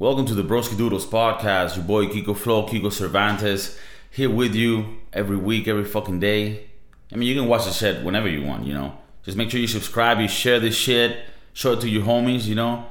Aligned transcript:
Welcome 0.00 0.26
to 0.26 0.34
the 0.34 0.44
Broski 0.44 0.78
Doodles 0.78 1.04
podcast. 1.04 1.74
Your 1.74 1.84
boy 1.84 2.06
Kiko 2.06 2.36
Flo, 2.36 2.64
Kiko 2.68 2.92
Cervantes, 2.92 3.76
here 4.12 4.30
with 4.30 4.54
you 4.54 4.98
every 5.12 5.36
week, 5.36 5.66
every 5.66 5.84
fucking 5.84 6.20
day. 6.20 6.68
I 7.12 7.16
mean, 7.16 7.28
you 7.28 7.34
can 7.34 7.48
watch 7.48 7.64
the 7.64 7.72
shit 7.72 8.04
whenever 8.04 8.28
you 8.28 8.44
want, 8.44 8.64
you 8.64 8.74
know. 8.74 8.96
Just 9.24 9.36
make 9.36 9.50
sure 9.50 9.58
you 9.58 9.66
subscribe, 9.66 10.20
you 10.20 10.28
share 10.28 10.60
this 10.60 10.76
shit, 10.76 11.24
show 11.52 11.72
it 11.72 11.80
to 11.80 11.88
your 11.88 12.04
homies, 12.04 12.44
you 12.44 12.54
know. 12.54 12.86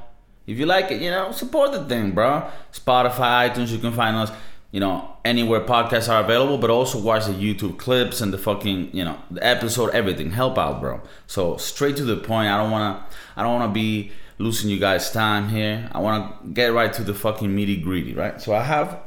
If 0.46 0.58
you 0.58 0.66
like 0.66 0.90
it, 0.90 1.00
you 1.00 1.10
know, 1.10 1.32
support 1.32 1.72
the 1.72 1.82
thing, 1.86 2.10
bro. 2.10 2.46
Spotify, 2.74 3.48
iTunes, 3.48 3.68
you 3.68 3.78
can 3.78 3.94
find 3.94 4.14
us, 4.14 4.30
you 4.70 4.80
know, 4.80 5.16
anywhere 5.24 5.62
podcasts 5.62 6.12
are 6.12 6.22
available, 6.22 6.58
but 6.58 6.68
also 6.68 7.00
watch 7.00 7.24
the 7.24 7.32
YouTube 7.32 7.78
clips 7.78 8.20
and 8.20 8.34
the 8.34 8.38
fucking, 8.38 8.94
you 8.94 9.02
know, 9.02 9.18
the 9.30 9.42
episode, 9.42 9.94
everything. 9.94 10.32
Help 10.32 10.58
out, 10.58 10.82
bro. 10.82 11.00
So 11.26 11.56
straight 11.56 11.96
to 11.96 12.04
the 12.04 12.18
point. 12.18 12.50
I 12.50 12.58
don't 12.58 12.70
wanna 12.70 13.06
I 13.34 13.44
don't 13.44 13.58
wanna 13.58 13.72
be 13.72 14.12
losing 14.38 14.70
you 14.70 14.78
guys 14.78 15.10
time 15.10 15.48
here. 15.48 15.88
I 15.92 15.98
wanna 15.98 16.34
get 16.52 16.72
right 16.72 16.92
to 16.92 17.02
the 17.02 17.14
fucking 17.14 17.54
meaty 17.54 17.76
greedy, 17.76 18.14
right? 18.14 18.40
So 18.40 18.54
I 18.54 18.62
have 18.62 19.00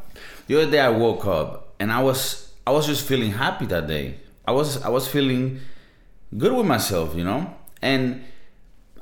the 0.48 0.62
other 0.62 0.72
day 0.72 0.80
I 0.80 0.90
woke 0.90 1.26
up 1.26 1.74
and 1.80 1.92
I 1.92 2.04
was 2.04 2.52
I 2.68 2.72
was 2.72 2.86
just 2.86 3.08
feeling 3.08 3.32
happy 3.32 3.66
that 3.68 3.88
day. 3.88 4.18
I 4.46 4.52
was 4.52 4.82
I 4.84 4.90
was 4.90 5.08
feeling 5.08 5.60
good 6.38 6.54
with 6.54 6.66
myself, 6.66 7.16
you 7.16 7.24
know? 7.24 7.54
And 7.82 8.24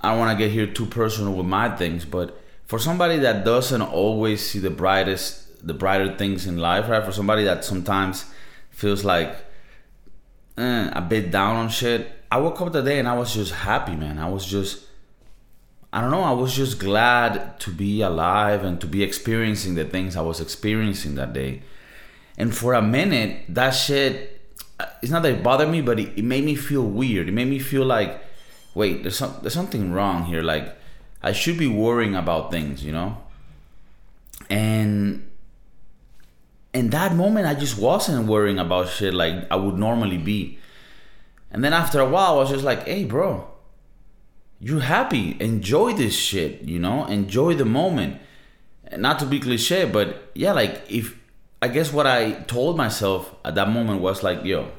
I 0.02 0.12
don't 0.12 0.20
want 0.20 0.38
to 0.38 0.44
get 0.44 0.52
here 0.52 0.68
too 0.68 0.86
personal 0.86 1.34
with 1.34 1.46
my 1.46 1.76
things, 1.76 2.06
but 2.06 2.40
for 2.66 2.80
somebody 2.80 3.18
that 3.18 3.44
doesn't 3.44 3.82
always 3.82 4.48
see 4.48 4.60
the 4.60 4.70
brightest, 4.70 5.66
the 5.66 5.74
brighter 5.74 6.16
things 6.16 6.46
in 6.46 6.58
life, 6.58 6.88
right? 6.88 7.04
For 7.04 7.12
somebody 7.12 7.44
that 7.44 7.66
sometimes 7.66 8.26
feels 8.70 9.04
like 9.04 9.36
eh, 10.58 10.90
a 10.94 11.02
bit 11.02 11.32
down 11.32 11.58
on 11.58 11.70
shit, 11.70 12.10
I 12.32 12.38
woke 12.38 12.62
up 12.62 12.72
that 12.74 12.86
day 12.86 13.00
and 13.00 13.08
I 13.08 13.18
was 13.18 13.34
just 13.34 13.52
happy, 13.52 13.96
man. 13.96 14.20
I 14.20 14.30
was 14.30 14.46
just, 14.46 14.86
I 15.92 16.02
don't 16.02 16.12
know, 16.12 16.22
I 16.22 16.32
was 16.32 16.56
just 16.56 16.80
glad 16.80 17.60
to 17.62 17.72
be 17.72 18.02
alive 18.02 18.64
and 18.64 18.80
to 18.82 18.88
be 18.88 19.02
experiencing 19.02 19.74
the 19.76 19.86
things 19.86 20.16
I 20.16 20.22
was 20.22 20.40
experiencing 20.40 21.16
that 21.16 21.34
day. 21.34 21.64
And 22.38 22.56
for 22.56 22.74
a 22.74 22.82
minute, 22.82 23.46
that 23.50 23.72
shit, 23.72 24.40
uh, 24.80 24.86
it's 25.02 25.12
not 25.12 25.24
that 25.24 25.32
it 25.32 25.44
bothered 25.44 25.70
me, 25.70 25.82
but 25.82 26.00
it, 26.00 26.18
it 26.18 26.24
made 26.24 26.46
me 26.46 26.56
feel 26.56 26.84
weird. 26.84 27.28
It 27.28 27.32
made 27.32 27.48
me 27.48 27.60
feel 27.60 27.86
like, 27.86 28.24
wait, 28.76 29.02
there's 29.02 29.18
some, 29.18 29.36
there's 29.42 29.54
something 29.54 29.92
wrong 29.92 30.26
here. 30.26 30.44
Like 30.44 30.76
I 31.24 31.32
should 31.32 31.58
be 31.58 31.68
worrying 31.68 32.16
about 32.16 32.52
things, 32.52 32.84
you 32.84 32.92
know. 32.92 33.18
And 34.50 35.30
in 36.74 36.92
that 36.92 37.16
moment, 37.16 37.48
I 37.48 37.56
just 37.56 37.78
wasn't 37.78 38.28
worrying 38.28 38.60
about 38.60 38.90
shit 38.90 39.14
like 39.14 39.52
I 39.52 39.56
would 39.56 39.78
normally 39.78 40.18
be. 40.18 40.60
And 41.52 41.64
then 41.64 41.74
after 41.74 42.00
a 42.00 42.08
while, 42.08 42.36
I 42.36 42.38
was 42.38 42.50
just 42.50 42.64
like, 42.64 42.86
hey, 42.86 43.06
bro, 43.06 43.48
you're 44.60 44.82
happy. 44.82 45.38
Enjoy 45.40 45.94
this 45.94 46.16
shit, 46.16 46.62
you 46.62 46.80
know. 46.80 47.06
Enjoy 47.06 47.54
the 47.54 47.66
moment. 47.66 48.20
Not 48.96 49.20
to 49.20 49.26
be 49.26 49.40
cliche, 49.40 49.86
but 49.86 50.32
yeah, 50.34 50.52
like 50.52 50.82
if 50.90 51.18
I 51.62 51.68
guess 51.68 51.94
what 51.94 52.08
I 52.08 52.32
told 52.32 52.78
myself 52.78 53.34
at 53.46 53.56
that 53.56 53.70
moment 53.70 54.02
was 54.02 54.24
like, 54.24 54.44
yo, 54.44 54.72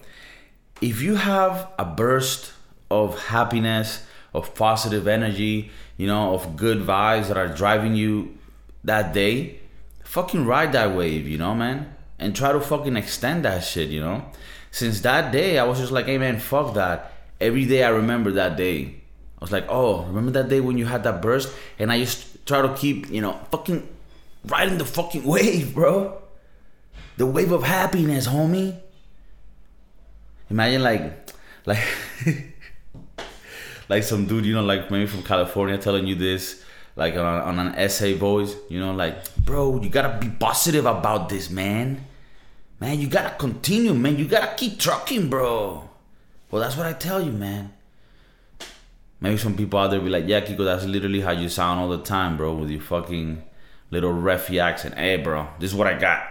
if 0.81 1.03
you 1.03 1.17
have 1.17 1.69
a 1.79 1.85
burst 1.85 2.53
of 2.91 3.27
happiness, 3.27 4.05
of 4.33 4.55
positive 4.55 5.07
energy, 5.07 5.71
you 5.97 6.07
know, 6.07 6.35
of 6.35 6.57
good 6.57 6.79
vibes 6.79 7.29
that 7.29 7.37
are 7.37 7.49
driving 7.49 7.95
you 7.95 8.37
that 8.85 9.13
day, 9.13 9.61
fucking 10.05 10.47
ride 10.47 10.73
that 10.73 10.95
wave, 10.97 11.29
you 11.29 11.39
know, 11.39 11.55
man. 11.55 11.95
And 12.19 12.37
try 12.37 12.53
to 12.53 12.61
fucking 12.61 12.97
extend 12.97 13.45
that 13.45 13.65
shit, 13.65 13.89
you 13.89 14.01
know. 14.01 14.27
Since 14.71 15.01
that 15.01 15.33
day, 15.33 15.59
I 15.59 15.65
was 15.65 15.79
just 15.79 15.91
like, 15.91 16.07
hey, 16.07 16.19
man, 16.19 16.39
fuck 16.39 16.75
that. 16.75 17.13
Every 17.41 17.65
day 17.65 17.83
I 17.83 17.89
remember 17.89 18.33
that 18.33 18.57
day. 18.57 19.00
I 19.41 19.45
was 19.45 19.53
like, 19.53 19.67
oh, 19.69 20.05
remember 20.05 20.33
that 20.33 20.49
day 20.49 20.61
when 20.61 20.77
you 20.77 20.85
had 20.85 21.03
that 21.05 21.23
burst? 21.23 21.51
And 21.79 21.91
I 21.91 22.01
just 22.01 22.47
try 22.47 22.61
to 22.61 22.75
keep, 22.75 23.09
you 23.11 23.23
know, 23.23 23.41
fucking 23.51 23.89
riding 24.45 24.77
the 24.77 24.85
fucking 24.85 25.25
wave, 25.25 25.75
bro. 25.75 26.21
The 27.17 27.27
wave 27.27 27.53
of 27.53 27.63
happiness, 27.63 28.29
homie. 28.29 28.79
Imagine 30.51 30.83
like, 30.83 31.31
like, 31.65 31.79
like 33.89 34.03
some 34.03 34.27
dude, 34.27 34.45
you 34.45 34.55
know, 34.55 34.63
like 34.63 34.91
maybe 34.91 35.07
from 35.07 35.23
California 35.23 35.79
telling 35.79 36.07
you 36.07 36.17
this, 36.17 36.63
like 36.97 37.15
on, 37.15 37.43
on 37.43 37.59
an 37.59 37.75
essay 37.77 38.13
voice, 38.15 38.57
you 38.69 38.79
know, 38.79 38.93
like, 38.93 39.35
bro, 39.37 39.81
you 39.81 39.89
gotta 39.89 40.19
be 40.19 40.29
positive 40.29 40.85
about 40.85 41.29
this, 41.29 41.49
man. 41.49 42.05
Man, 42.79 42.99
you 42.99 43.09
gotta 43.09 43.37
continue, 43.37 43.95
man. 43.95 44.19
You 44.19 44.27
gotta 44.27 44.55
keep 44.57 44.79
trucking, 44.79 45.31
bro. 45.31 45.89
Well, 46.51 46.61
that's 46.61 46.77
what 46.77 46.87
I 46.87 46.93
tell 46.93 47.23
you, 47.23 47.33
man. 47.33 47.73
Maybe 49.21 49.37
some 49.37 49.57
people 49.57 49.79
out 49.79 49.91
there 49.91 50.01
be 50.01 50.09
like, 50.09 50.25
yeah, 50.27 50.41
Kiko, 50.41 50.65
that's 50.65 50.85
literally 50.85 51.21
how 51.21 51.33
you 51.33 51.49
sound 51.49 51.81
all 51.81 51.89
the 51.89 52.03
time, 52.03 52.37
bro, 52.37 52.55
with 52.55 52.71
your 52.71 52.81
fucking 52.81 53.43
little 53.91 54.13
refy 54.13 54.63
accent. 54.63 54.95
Hey, 54.95 55.17
bro, 55.17 55.49
this 55.59 55.73
is 55.73 55.77
what 55.77 55.87
I 55.87 55.99
got. 55.99 56.23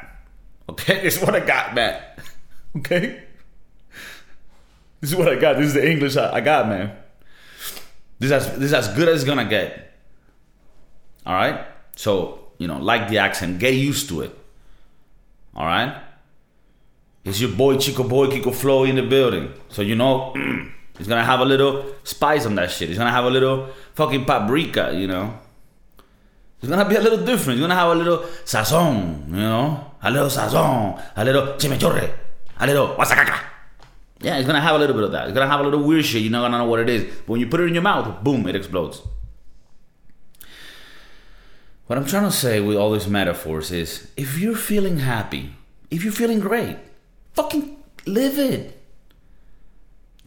Okay, 0.69 1.01
this 1.03 1.17
is 1.17 1.23
what 1.23 1.35
I 1.35 1.39
got, 1.39 1.75
man. 1.75 2.01
okay? 2.77 3.23
This 5.01 5.11
is 5.11 5.15
what 5.15 5.29
I 5.29 5.35
got. 5.35 5.57
This 5.57 5.67
is 5.67 5.73
the 5.73 5.89
English 5.89 6.17
I 6.17 6.41
got, 6.41 6.67
man. 6.67 6.95
This 8.19 8.27
is 8.27 8.31
as, 8.31 8.47
this 8.57 8.65
is 8.65 8.73
as 8.73 8.87
good 8.89 9.07
as 9.07 9.21
it's 9.21 9.23
gonna 9.23 9.45
get. 9.45 9.93
All 11.25 11.33
right. 11.33 11.65
So 11.95 12.49
you 12.57 12.67
know, 12.67 12.77
like 12.77 13.09
the 13.09 13.17
accent, 13.19 13.59
get 13.59 13.73
used 13.73 14.09
to 14.09 14.21
it. 14.21 14.37
All 15.55 15.65
right. 15.65 16.03
It's 17.23 17.39
your 17.39 17.51
boy 17.51 17.77
Chico 17.77 18.03
Boy 18.03 18.27
Kiko 18.27 18.53
Flow 18.53 18.83
in 18.83 18.95
the 18.95 19.03
building, 19.03 19.53
so 19.69 19.81
you 19.81 19.95
know 19.95 20.33
it's 20.99 21.07
gonna 21.07 21.23
have 21.23 21.39
a 21.39 21.45
little 21.45 21.85
spice 22.03 22.45
on 22.45 22.55
that 22.55 22.69
shit. 22.69 22.89
It's 22.89 22.97
gonna 22.99 23.11
have 23.11 23.25
a 23.25 23.29
little 23.29 23.69
fucking 23.95 24.25
paprika, 24.25 24.91
you 24.93 25.07
know. 25.07 25.39
It's 26.61 26.69
gonna 26.69 26.87
be 26.87 26.95
a 26.95 27.01
little 27.01 27.25
different. 27.25 27.59
It's 27.59 27.61
gonna 27.61 27.75
have 27.75 27.91
a 27.91 27.95
little 27.95 28.19
sazon, 28.43 29.27
you 29.29 29.37
know, 29.37 29.93
a 30.03 30.11
little 30.11 30.27
sazon, 30.27 31.01
a 31.15 31.23
little 31.23 31.53
chimichurri, 31.53 32.11
a 32.59 32.67
little 32.67 32.95
guasacaca. 32.95 33.39
Yeah, 34.21 34.37
it's 34.37 34.45
gonna 34.45 34.59
have 34.59 34.75
a 34.75 34.79
little 34.79 34.95
bit 34.95 35.05
of 35.05 35.11
that. 35.13 35.29
It's 35.29 35.33
gonna 35.33 35.49
have 35.49 35.61
a 35.61 35.63
little 35.63 35.81
weird 35.81 36.03
shit. 36.03 36.21
You're 36.21 36.31
not 36.31 36.41
gonna 36.41 36.57
know 36.57 36.65
what 36.65 36.81
it 36.81 36.89
is. 36.89 37.03
But 37.05 37.29
when 37.29 37.39
you 37.39 37.47
put 37.47 37.61
it 37.61 37.67
in 37.67 37.73
your 37.73 37.83
mouth, 37.83 38.21
boom, 38.21 38.45
it 38.47 38.55
explodes. 38.55 39.01
What 41.87 41.97
I'm 41.97 42.05
trying 42.05 42.25
to 42.25 42.31
say 42.31 42.59
with 42.59 42.77
all 42.77 42.91
these 42.91 43.07
metaphors 43.07 43.71
is 43.71 44.11
if 44.17 44.37
you're 44.37 44.55
feeling 44.55 44.99
happy, 44.99 45.55
if 45.89 46.03
you're 46.03 46.13
feeling 46.13 46.39
great, 46.39 46.77
fucking 47.33 47.77
live 48.05 48.37
it. 48.37 48.78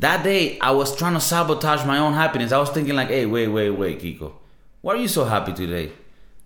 That 0.02 0.24
day, 0.24 0.58
I 0.58 0.72
was 0.72 0.96
trying 0.96 1.14
to 1.14 1.20
sabotage 1.20 1.86
my 1.86 1.98
own 1.98 2.14
happiness. 2.14 2.50
I 2.50 2.58
was 2.58 2.70
thinking, 2.70 2.96
like, 2.96 3.06
hey, 3.06 3.24
wait, 3.24 3.46
wait, 3.46 3.70
wait, 3.70 4.00
Kiko. 4.00 4.32
Why 4.80 4.94
are 4.94 4.96
you 4.96 5.06
so 5.06 5.24
happy 5.24 5.52
today? 5.52 5.92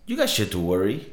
You 0.05 0.15
got 0.15 0.29
shit 0.29 0.51
to 0.51 0.59
worry. 0.59 1.11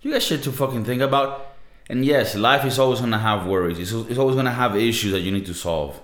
You 0.00 0.12
got 0.12 0.22
shit 0.22 0.44
to 0.44 0.52
fucking 0.52 0.84
think 0.84 1.02
about. 1.02 1.44
And 1.90 2.04
yes, 2.04 2.36
life 2.36 2.64
is 2.64 2.78
always 2.78 3.00
gonna 3.00 3.18
have 3.18 3.48
worries. 3.48 3.80
It's, 3.80 3.90
it's 3.90 4.16
always 4.16 4.36
gonna 4.36 4.52
have 4.52 4.76
issues 4.76 5.10
that 5.10 5.22
you 5.22 5.32
need 5.32 5.44
to 5.46 5.54
solve. 5.54 6.00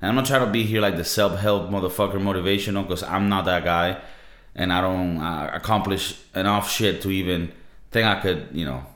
And 0.00 0.10
I'm 0.10 0.14
not 0.14 0.26
trying 0.26 0.46
to 0.46 0.52
be 0.52 0.62
here 0.62 0.80
like 0.80 0.96
the 0.96 1.04
self-help 1.04 1.70
motherfucker 1.70 2.20
motivational 2.20 2.84
because 2.84 3.02
I'm 3.02 3.28
not 3.28 3.46
that 3.46 3.64
guy, 3.64 4.00
and 4.54 4.72
I 4.72 4.80
don't 4.80 5.18
uh, 5.18 5.50
accomplish 5.52 6.20
enough 6.36 6.70
shit 6.70 7.02
to 7.02 7.10
even 7.10 7.50
think 7.90 8.06
I 8.06 8.20
could, 8.20 8.46
you 8.52 8.64
know, 8.64 8.86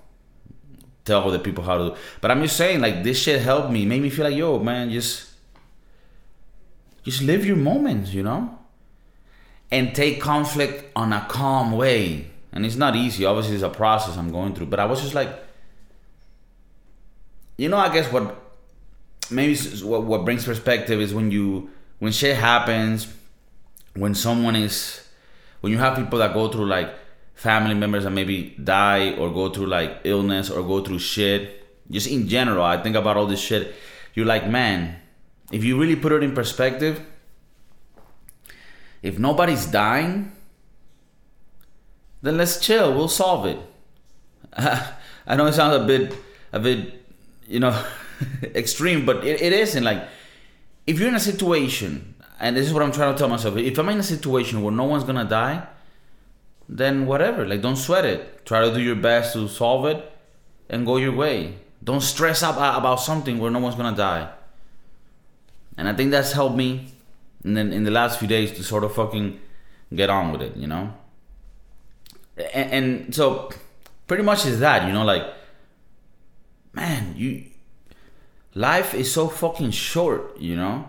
tell 1.05 1.27
other 1.27 1.41
people 1.41 1.65
how 1.65 1.77
to. 1.77 1.97
But 2.21 2.31
I'm 2.31 2.41
just 2.41 2.57
saying, 2.57 2.81
like 2.81 3.03
this 3.03 3.19
shit 3.19 3.43
helped 3.43 3.73
me, 3.73 3.85
made 3.85 4.01
me 4.01 4.11
feel 4.11 4.27
like, 4.27 4.37
yo, 4.37 4.61
man, 4.61 4.93
just, 4.93 5.34
just 7.05 7.23
live 7.23 7.45
your 7.45 7.57
moments, 7.57 8.13
you 8.13 8.23
know, 8.23 8.59
and 9.71 9.95
take 9.95 10.21
conflict 10.21 10.91
on 10.97 11.13
a 11.13 11.27
calm 11.29 11.73
way. 11.73 12.31
And 12.53 12.65
it's 12.65 12.77
not 12.77 12.97
easy. 12.97 13.25
Obviously, 13.25 13.55
it's 13.55 13.65
a 13.65 13.69
process 13.69 14.17
I'm 14.17 14.31
going 14.31 14.55
through. 14.55 14.67
But 14.67 14.81
I 14.81 14.85
was 14.85 15.01
just 15.01 15.15
like 15.15 15.29
you 17.57 17.69
know, 17.69 17.77
I 17.77 17.93
guess 17.93 18.11
what 18.13 18.37
maybe 19.31 19.57
what 19.83 20.05
what 20.05 20.25
brings 20.25 20.45
perspective 20.45 21.01
is 21.01 21.15
when 21.15 21.31
you 21.31 21.71
when 21.99 22.13
shit 22.13 22.37
happens, 22.37 23.13
when 23.95 24.15
someone 24.15 24.57
is 24.57 25.07
when 25.61 25.73
you 25.73 25.79
have 25.79 25.97
people 25.97 26.19
that 26.19 26.35
go 26.35 26.49
through 26.49 26.67
like 26.67 26.93
family 27.35 27.75
members 27.75 28.05
that 28.05 28.11
maybe 28.11 28.55
die 28.63 29.13
or 29.17 29.33
go 29.33 29.51
through 29.51 29.67
like 29.67 30.01
illness 30.05 30.51
or 30.51 30.63
go 30.63 30.83
through 30.83 30.99
shit. 30.99 31.61
Just 31.91 32.07
in 32.07 32.29
general, 32.29 32.65
I 32.65 32.83
think 32.83 32.97
about 32.97 33.17
all 33.17 33.27
this 33.27 33.41
shit. 33.41 33.75
You're 34.15 34.27
like, 34.27 34.49
man, 34.49 34.97
if 35.55 35.63
you 35.63 35.81
really 35.81 35.97
put 35.97 36.13
it 36.13 36.23
in 36.23 36.35
perspective, 36.35 37.01
if 39.03 39.19
nobody's 39.19 39.67
dying, 39.67 40.33
then 42.23 42.37
let's 42.37 42.59
chill. 42.59 42.95
We'll 42.95 43.09
solve 43.09 43.47
it. 43.47 43.59
I 44.57 45.37
know 45.37 45.47
it 45.47 45.53
sounds 45.53 45.77
a 45.77 45.87
bit 45.87 46.17
a 46.53 46.61
bit 46.61 47.05
you 47.47 47.61
know, 47.61 47.85
extreme, 48.43 49.05
but 49.05 49.25
it, 49.25 49.41
it 49.41 49.53
isn't. 49.53 49.85
Like, 49.85 50.09
if 50.87 50.99
you're 50.99 51.09
in 51.09 51.15
a 51.15 51.21
situation, 51.21 52.15
and 52.41 52.57
this 52.57 52.67
is 52.67 52.73
what 52.73 52.83
I'm 52.83 52.93
trying 52.93 53.15
to 53.15 53.19
tell 53.19 53.29
myself, 53.29 53.57
if 53.57 53.79
I'm 53.79 53.89
in 53.89 53.99
a 53.99 54.03
situation 54.03 54.63
where 54.63 54.73
no 54.73 54.85
one's 54.85 55.05
gonna 55.05 55.25
die, 55.25 55.67
then 56.69 57.07
whatever. 57.07 57.47
Like, 57.47 57.63
don't 57.63 57.77
sweat 57.77 58.05
it. 58.05 58.45
Try 58.47 58.69
to 58.69 58.75
do 58.75 58.81
your 58.81 58.97
best 58.97 59.35
to 59.35 59.49
solve 59.49 59.87
it 59.87 60.11
and 60.69 60.87
go 60.87 60.97
your 60.97 61.13
way. 61.13 61.55
Don't 61.83 62.01
stress 62.01 62.43
out 62.43 62.57
uh, 62.57 62.79
about 62.79 63.01
something 63.01 63.39
where 63.39 63.51
no 63.51 63.59
one's 63.59 63.77
gonna 63.77 63.97
die. 63.97 64.31
And 65.77 65.89
I 65.89 65.93
think 65.93 66.11
that's 66.11 66.33
helped 66.33 66.57
me 66.57 66.95
and 67.45 67.57
then 67.57 67.73
in 67.73 67.85
the 67.85 67.91
last 67.91 68.19
few 68.19 68.27
days 68.27 68.51
to 68.53 68.65
sort 68.65 68.83
of 68.85 68.95
fucking 68.95 69.39
get 69.95 70.09
on 70.11 70.33
with 70.33 70.41
it, 70.41 70.57
you 70.57 70.67
know? 70.67 70.93
And, 72.37 72.73
and 72.73 73.15
so 73.15 73.51
pretty 74.07 74.23
much 74.23 74.47
is 74.47 74.61
that, 74.61 74.87
you 74.87 74.93
know, 74.93 75.05
like, 75.05 75.25
man, 76.73 77.15
you, 77.17 77.45
life 78.55 78.95
is 78.95 79.13
so 79.13 79.29
fucking 79.29 79.71
short, 79.73 80.39
you 80.41 80.57
know? 80.57 80.89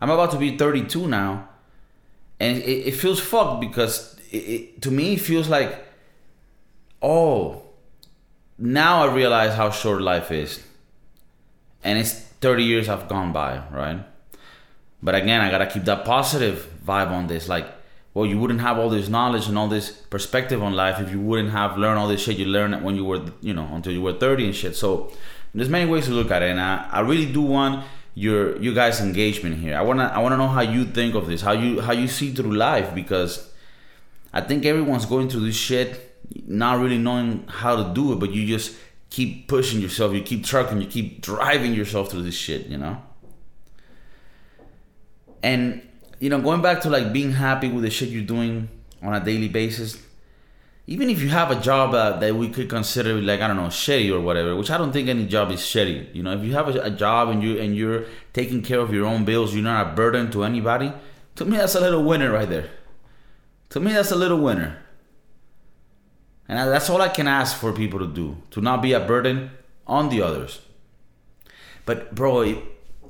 I'm 0.00 0.10
about 0.10 0.32
to 0.32 0.38
be 0.38 0.56
32 0.56 1.08
now, 1.08 1.48
and 2.38 2.58
it, 2.58 2.88
it 2.88 2.92
feels 2.92 3.18
fucked 3.18 3.62
because 3.62 4.18
it, 4.30 4.36
it, 4.36 4.82
to 4.82 4.90
me, 4.90 5.14
it 5.14 5.20
feels 5.20 5.48
like, 5.48 5.82
oh, 7.00 7.62
now 8.58 9.08
I 9.08 9.14
realize 9.14 9.54
how 9.54 9.70
short 9.70 10.02
life 10.02 10.30
is. 10.30 10.62
And 11.82 11.98
it's 11.98 12.23
30 12.44 12.62
years 12.62 12.86
have 12.88 13.08
gone 13.08 13.32
by, 13.32 13.62
right? 13.70 14.04
But 15.02 15.14
again, 15.14 15.40
I 15.40 15.50
gotta 15.50 15.66
keep 15.66 15.84
that 15.84 16.04
positive 16.04 16.68
vibe 16.86 17.10
on 17.10 17.26
this. 17.26 17.48
Like, 17.48 17.66
well, 18.12 18.26
you 18.26 18.38
wouldn't 18.38 18.60
have 18.60 18.78
all 18.78 18.90
this 18.90 19.08
knowledge 19.08 19.48
and 19.48 19.56
all 19.56 19.66
this 19.68 19.90
perspective 19.90 20.62
on 20.62 20.74
life 20.74 21.00
if 21.00 21.10
you 21.10 21.20
wouldn't 21.20 21.52
have 21.52 21.78
learned 21.78 21.98
all 21.98 22.06
this 22.06 22.22
shit 22.22 22.36
you 22.36 22.44
learned 22.44 22.84
when 22.84 22.96
you 22.96 23.04
were, 23.04 23.22
you 23.40 23.54
know, 23.54 23.66
until 23.72 23.94
you 23.94 24.02
were 24.02 24.12
30 24.12 24.44
and 24.44 24.54
shit. 24.54 24.76
So 24.76 25.10
there's 25.54 25.70
many 25.70 25.90
ways 25.90 26.04
to 26.04 26.12
look 26.12 26.30
at 26.30 26.42
it, 26.42 26.50
and 26.50 26.60
I, 26.60 26.86
I 26.92 27.00
really 27.00 27.32
do 27.32 27.40
want 27.40 27.86
your 28.14 28.60
you 28.60 28.74
guys' 28.74 29.00
engagement 29.00 29.56
here. 29.56 29.74
I 29.78 29.82
wanna 29.82 30.12
I 30.14 30.18
wanna 30.18 30.36
know 30.36 30.48
how 30.48 30.60
you 30.60 30.84
think 30.84 31.14
of 31.14 31.26
this, 31.26 31.40
how 31.40 31.52
you 31.52 31.80
how 31.80 31.92
you 31.92 32.08
see 32.08 32.30
through 32.34 32.52
life, 32.52 32.94
because 32.94 33.50
I 34.34 34.42
think 34.42 34.66
everyone's 34.66 35.06
going 35.06 35.30
through 35.30 35.46
this 35.46 35.56
shit, 35.56 35.88
not 36.46 36.78
really 36.78 36.98
knowing 36.98 37.46
how 37.48 37.76
to 37.82 37.94
do 37.94 38.12
it, 38.12 38.16
but 38.16 38.32
you 38.32 38.46
just 38.46 38.76
keep 39.14 39.46
pushing 39.46 39.80
yourself, 39.80 40.12
you 40.12 40.22
keep 40.22 40.44
trucking, 40.44 40.80
you 40.80 40.88
keep 40.88 41.20
driving 41.20 41.72
yourself 41.72 42.10
through 42.10 42.22
this 42.22 42.34
shit, 42.34 42.66
you 42.66 42.76
know. 42.76 43.00
And 45.40 45.82
you 46.18 46.28
know, 46.28 46.40
going 46.40 46.62
back 46.62 46.80
to 46.80 46.90
like 46.90 47.12
being 47.12 47.30
happy 47.30 47.68
with 47.68 47.84
the 47.84 47.90
shit 47.90 48.08
you're 48.08 48.24
doing 48.24 48.68
on 49.02 49.14
a 49.14 49.24
daily 49.24 49.46
basis, 49.48 50.02
even 50.88 51.08
if 51.08 51.22
you 51.22 51.28
have 51.28 51.52
a 51.52 51.60
job 51.60 51.94
uh, 51.94 52.18
that 52.18 52.34
we 52.34 52.48
could 52.48 52.68
consider 52.68 53.20
like 53.20 53.40
I 53.40 53.46
don't 53.46 53.56
know 53.56 53.68
shitty 53.68 54.12
or 54.12 54.20
whatever, 54.20 54.56
which 54.56 54.70
I 54.70 54.78
don't 54.78 54.90
think 54.90 55.08
any 55.08 55.26
job 55.26 55.52
is 55.52 55.60
shitty. 55.60 56.12
You 56.12 56.24
know, 56.24 56.32
if 56.32 56.42
you 56.42 56.52
have 56.54 56.74
a, 56.74 56.80
a, 56.80 56.90
job 56.90 57.28
and 57.28 57.40
you 57.40 57.60
and 57.60 57.76
you're 57.76 58.06
taking 58.32 58.62
care 58.62 58.80
of 58.80 58.92
your 58.92 59.06
own 59.06 59.24
bills, 59.24 59.54
you're 59.54 59.62
not 59.62 59.86
a 59.86 59.94
burden 59.94 60.28
to 60.32 60.42
anybody. 60.42 60.92
To 61.36 61.44
me, 61.44 61.56
that's 61.56 61.76
a 61.76 61.80
little 61.80 62.02
winner 62.02 62.32
right 62.32 62.48
there. 62.48 62.68
To 63.70 63.80
me, 63.80 63.92
that's 63.92 64.10
a 64.10 64.16
little 64.16 64.38
winner. 64.38 64.83
And 66.48 66.58
that's 66.58 66.90
all 66.90 67.00
I 67.00 67.08
can 67.08 67.26
ask 67.26 67.56
for 67.56 67.72
people 67.72 67.98
to 68.00 68.06
do 68.06 68.36
to 68.50 68.60
not 68.60 68.82
be 68.82 68.92
a 68.92 69.00
burden 69.00 69.50
on 69.86 70.08
the 70.08 70.22
others. 70.22 70.60
But 71.86 72.14
bro, 72.14 72.42
you 72.42 72.62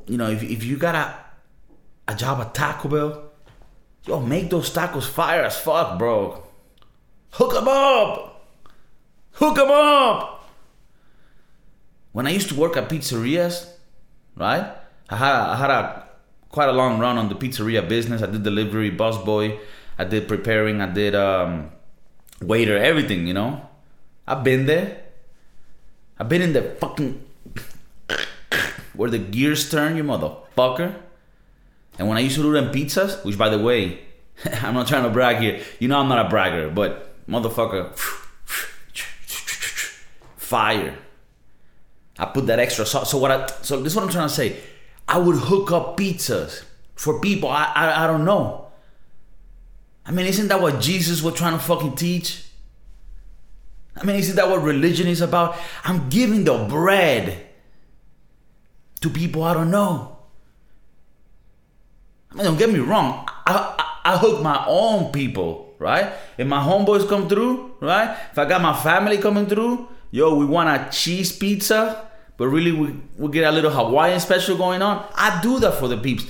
know, 0.07 0.31
if 0.31 0.43
if 0.43 0.65
you 0.65 0.77
got 0.77 0.95
a 0.95 2.13
a 2.13 2.15
job 2.15 2.41
at 2.41 2.55
Taco 2.55 2.89
Bell, 2.89 3.31
yo, 4.07 4.21
make 4.21 4.51
those 4.51 4.71
tacos 4.71 5.09
fire 5.09 5.43
as 5.43 5.59
fuck, 5.59 5.99
bro. 5.99 6.45
Hook 7.33 7.53
them 7.53 7.67
up! 7.67 8.47
Hook 9.33 9.57
them 9.57 9.71
up! 9.71 10.49
When 12.13 12.27
I 12.27 12.31
used 12.31 12.49
to 12.51 12.55
work 12.55 12.77
at 12.77 12.89
pizzerias, 12.89 13.69
right? 14.37 14.71
I 15.11 15.17
had, 15.17 15.35
I 15.35 15.57
had 15.57 15.71
a 15.71 16.09
quite 16.51 16.69
a 16.69 16.73
long 16.73 17.01
run 17.01 17.19
on 17.19 17.29
the 17.29 17.35
pizzeria 17.35 17.89
business. 17.89 18.23
I 18.23 18.27
did 18.27 18.45
delivery, 18.45 18.91
busboy, 18.91 19.59
I 19.99 20.05
did 20.05 20.29
preparing, 20.29 20.81
I 20.81 20.87
did 20.87 21.17
um, 21.17 21.73
waiter, 22.43 22.77
everything, 22.77 23.27
you 23.27 23.35
know? 23.35 23.69
I've 24.27 24.45
been 24.45 24.67
there. 24.67 25.03
I've 26.19 26.29
been 26.29 26.43
in 26.43 26.53
the 26.53 26.63
fucking 26.63 27.25
where 28.95 29.11
the 29.11 29.19
gears 29.19 29.71
turn, 29.71 29.97
you 29.97 30.05
motherfucker. 30.05 30.95
And 31.99 32.09
when 32.09 32.17
I 32.17 32.21
used 32.21 32.37
to 32.37 32.43
do 32.43 32.53
them 32.53 32.73
pizzas, 32.73 33.25
which 33.25 33.39
by 33.39 33.49
the 33.49 33.59
way, 33.59 34.01
I'm 34.63 34.75
not 34.75 34.89
trying 34.89 35.05
to 35.05 35.11
brag 35.11 35.39
here. 35.39 35.61
You 35.79 35.89
know 35.89 35.99
I'm 35.99 36.09
not 36.09 36.27
a 36.27 36.29
bragger, 36.29 36.71
but 36.71 37.15
motherfucker, 37.29 37.97
fire. 40.37 40.99
I 42.19 42.27
put 42.27 42.47
that 42.47 42.59
extra 42.59 42.87
sauce. 42.87 43.11
So 43.11 43.19
what? 43.19 43.31
I 43.31 43.47
so 43.63 43.81
this 43.81 43.93
is 43.93 43.97
what 43.97 44.05
I'm 44.05 44.11
trying 44.11 44.29
to 44.29 44.35
say. 44.35 44.61
I 45.09 45.19
would 45.19 45.37
hook 45.37 45.73
up 45.73 45.97
pizzas 45.97 46.65
for 46.95 47.21
people. 47.21 47.49
I 47.49 47.65
I, 47.75 48.05
I 48.05 48.07
don't 48.07 48.25
know. 48.25 48.64
I 50.07 50.11
mean, 50.11 50.27
isn't 50.27 50.49
that 50.49 50.61
what 50.61 50.81
Jesus 50.81 51.23
was 51.23 51.35
trying 51.35 51.55
to 51.55 51.59
fucking 51.59 51.97
teach? 51.97 52.45
I 53.97 54.05
mean, 54.05 54.17
isn't 54.17 54.37
that 54.37 54.49
what 54.49 54.63
religion 54.63 55.07
is 55.07 55.21
about? 55.21 55.57
I'm 55.85 56.09
giving 56.09 56.45
the 56.45 56.59
bread 56.69 57.47
to 59.01 59.11
people 59.11 59.43
I 59.43 59.55
don't 59.55 59.71
know. 59.71 60.19
I 62.31 62.35
mean, 62.35 62.45
don't 62.45 62.59
get 62.59 62.71
me 62.71 62.81
wrong. 62.81 63.27
I, 63.47 63.75
I, 64.05 64.15
I 64.15 64.19
hook 64.19 64.43
my 64.43 64.65
own 64.67 65.13
people, 65.13 65.75
right? 65.79 66.13
If 66.37 66.47
my 66.47 66.59
homeboys 66.59 67.09
come 67.09 67.29
through, 67.29 67.77
right? 67.81 68.17
If 68.33 68.39
I 68.39 68.45
got 68.47 68.61
my 68.61 68.75
family 68.75 69.19
coming 69.19 69.47
through, 69.47 69.89
yo, 70.11 70.35
we 70.35 70.45
want 70.45 70.69
a 70.69 70.91
cheese 70.91 71.37
pizza, 71.37 72.11
but 72.37 72.49
really 72.49 72.73
we, 72.73 72.97
we 73.17 73.31
get 73.31 73.45
a 73.45 73.53
little 73.53 73.71
Hawaiian 73.71 74.19
special 74.19 74.57
going 74.57 74.83
on. 74.83 75.07
I 75.15 75.41
do 75.41 75.61
that 75.61 75.75
for 75.75 75.87
the 75.87 75.97
peeps. 75.97 76.25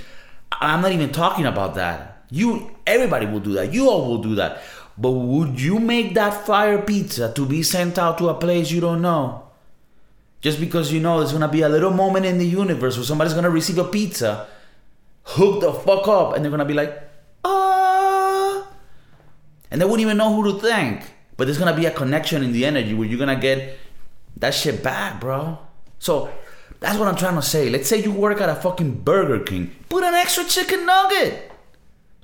I'm 0.53 0.83
not 0.83 0.93
even 0.93 1.11
talking 1.11 1.47
about 1.47 1.75
that. 1.77 2.14
You, 2.35 2.75
everybody 2.85 3.27
will 3.27 3.39
do 3.39 3.53
that. 3.53 3.73
You 3.73 3.89
all 3.89 4.09
will 4.09 4.19
do 4.19 4.35
that. 4.35 4.61
But 4.99 5.13
would 5.13 5.61
you 5.61 5.79
make 5.79 6.15
that 6.15 6.45
fire 6.45 6.83
pizza 6.83 7.33
to 7.33 7.47
be 7.47 7.63
sent 7.63 7.97
out 7.97 8.19
to 8.19 8.29
a 8.29 8.35
place 8.35 8.73
you 8.73 8.81
don't 8.81 9.03
know? 9.03 9.45
Just 10.41 10.59
because 10.59 10.93
you 10.93 10.99
know 10.99 11.21
there's 11.21 11.33
gonna 11.33 11.47
be 11.47 11.63
a 11.63 11.69
little 11.69 11.93
moment 11.93 12.27
in 12.27 12.39
the 12.39 12.47
universe 12.47 12.97
where 12.97 13.05
somebody's 13.05 13.35
gonna 13.35 13.51
receive 13.51 13.79
a 13.79 13.85
pizza 13.85 14.49
hook 15.23 15.61
the 15.61 15.73
fuck 15.73 16.09
up 16.09 16.35
and 16.35 16.45
they're 16.45 16.51
gonna 16.51 16.65
be 16.65 16.75
like, 16.75 17.09
ah. 17.45 18.67
And 19.71 19.81
they 19.81 19.85
wouldn't 19.85 20.03
even 20.03 20.17
know 20.17 20.35
who 20.35 20.53
to 20.53 20.59
thank. 20.59 21.03
But 21.37 21.45
there's 21.47 21.59
gonna 21.59 21.77
be 21.77 21.87
a 21.87 21.93
connection 21.93 22.43
in 22.43 22.51
the 22.53 22.67
energy 22.67 22.95
where 22.95 23.07
you're 23.07 23.19
gonna 23.19 23.39
get 23.39 23.79
that 24.39 24.55
shit 24.55 24.83
back, 24.83 25.21
bro. 25.21 25.57
So 26.01 26.31
that's 26.81 26.99
what 26.99 27.07
I'm 27.07 27.17
trying 27.17 27.37
to 27.37 27.43
say. 27.43 27.71
Let's 27.71 27.89
say 27.89 28.03
you 28.03 28.11
work 28.11 28.41
at 28.41 28.49
a 28.49 28.57
fucking 28.57 29.03
Burger 29.03 29.39
King. 29.45 29.71
Put 29.89 30.03
an 30.03 30.15
extra 30.15 30.43
chicken 30.45 30.85
nugget. 30.85 31.53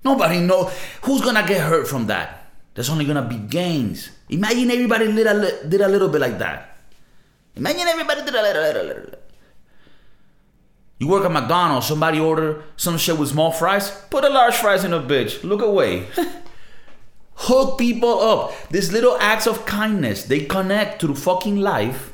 Nobody 0.04 0.40
know 0.40 0.64
who's 1.02 1.20
gonna 1.20 1.46
get 1.46 1.60
hurt 1.60 1.86
from 1.86 2.06
that. 2.06 2.52
There's 2.74 2.88
only 2.88 3.04
gonna 3.04 3.26
be 3.26 3.36
gains. 3.36 4.10
Imagine 4.28 4.70
everybody 4.70 5.12
did 5.12 5.26
a, 5.26 5.68
did 5.68 5.80
a 5.80 5.88
little 5.88 6.08
bit 6.08 6.20
like 6.20 6.38
that. 6.38 6.76
Imagine 7.56 7.88
everybody 7.88 8.22
did 8.22 8.34
a 8.34 8.42
little, 8.42 8.62
little, 8.62 8.84
little. 8.84 9.18
You 10.98 11.08
work 11.08 11.24
at 11.24 11.32
McDonald's, 11.32 11.86
somebody 11.86 12.20
order 12.20 12.62
some 12.76 12.98
shit 12.98 13.18
with 13.18 13.30
small 13.30 13.50
fries, 13.50 13.90
put 14.10 14.22
a 14.22 14.28
large 14.28 14.54
fries 14.54 14.84
in 14.84 14.92
a 14.92 15.00
bitch. 15.00 15.42
Look 15.42 15.62
away. 15.62 16.06
Hook 17.34 17.78
people 17.78 18.20
up. 18.20 18.52
These 18.68 18.92
little 18.92 19.16
acts 19.18 19.46
of 19.46 19.64
kindness, 19.64 20.24
they 20.24 20.44
connect 20.44 21.00
to 21.00 21.14
fucking 21.14 21.56
life. 21.56 22.12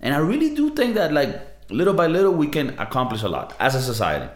And 0.00 0.14
I 0.14 0.18
really 0.18 0.54
do 0.54 0.70
think 0.70 0.94
that 0.94 1.12
like 1.12 1.42
little 1.68 1.94
by 1.94 2.06
little 2.06 2.32
we 2.32 2.46
can 2.46 2.78
accomplish 2.78 3.22
a 3.22 3.28
lot 3.28 3.54
as 3.58 3.74
a 3.74 3.82
society. 3.82 4.32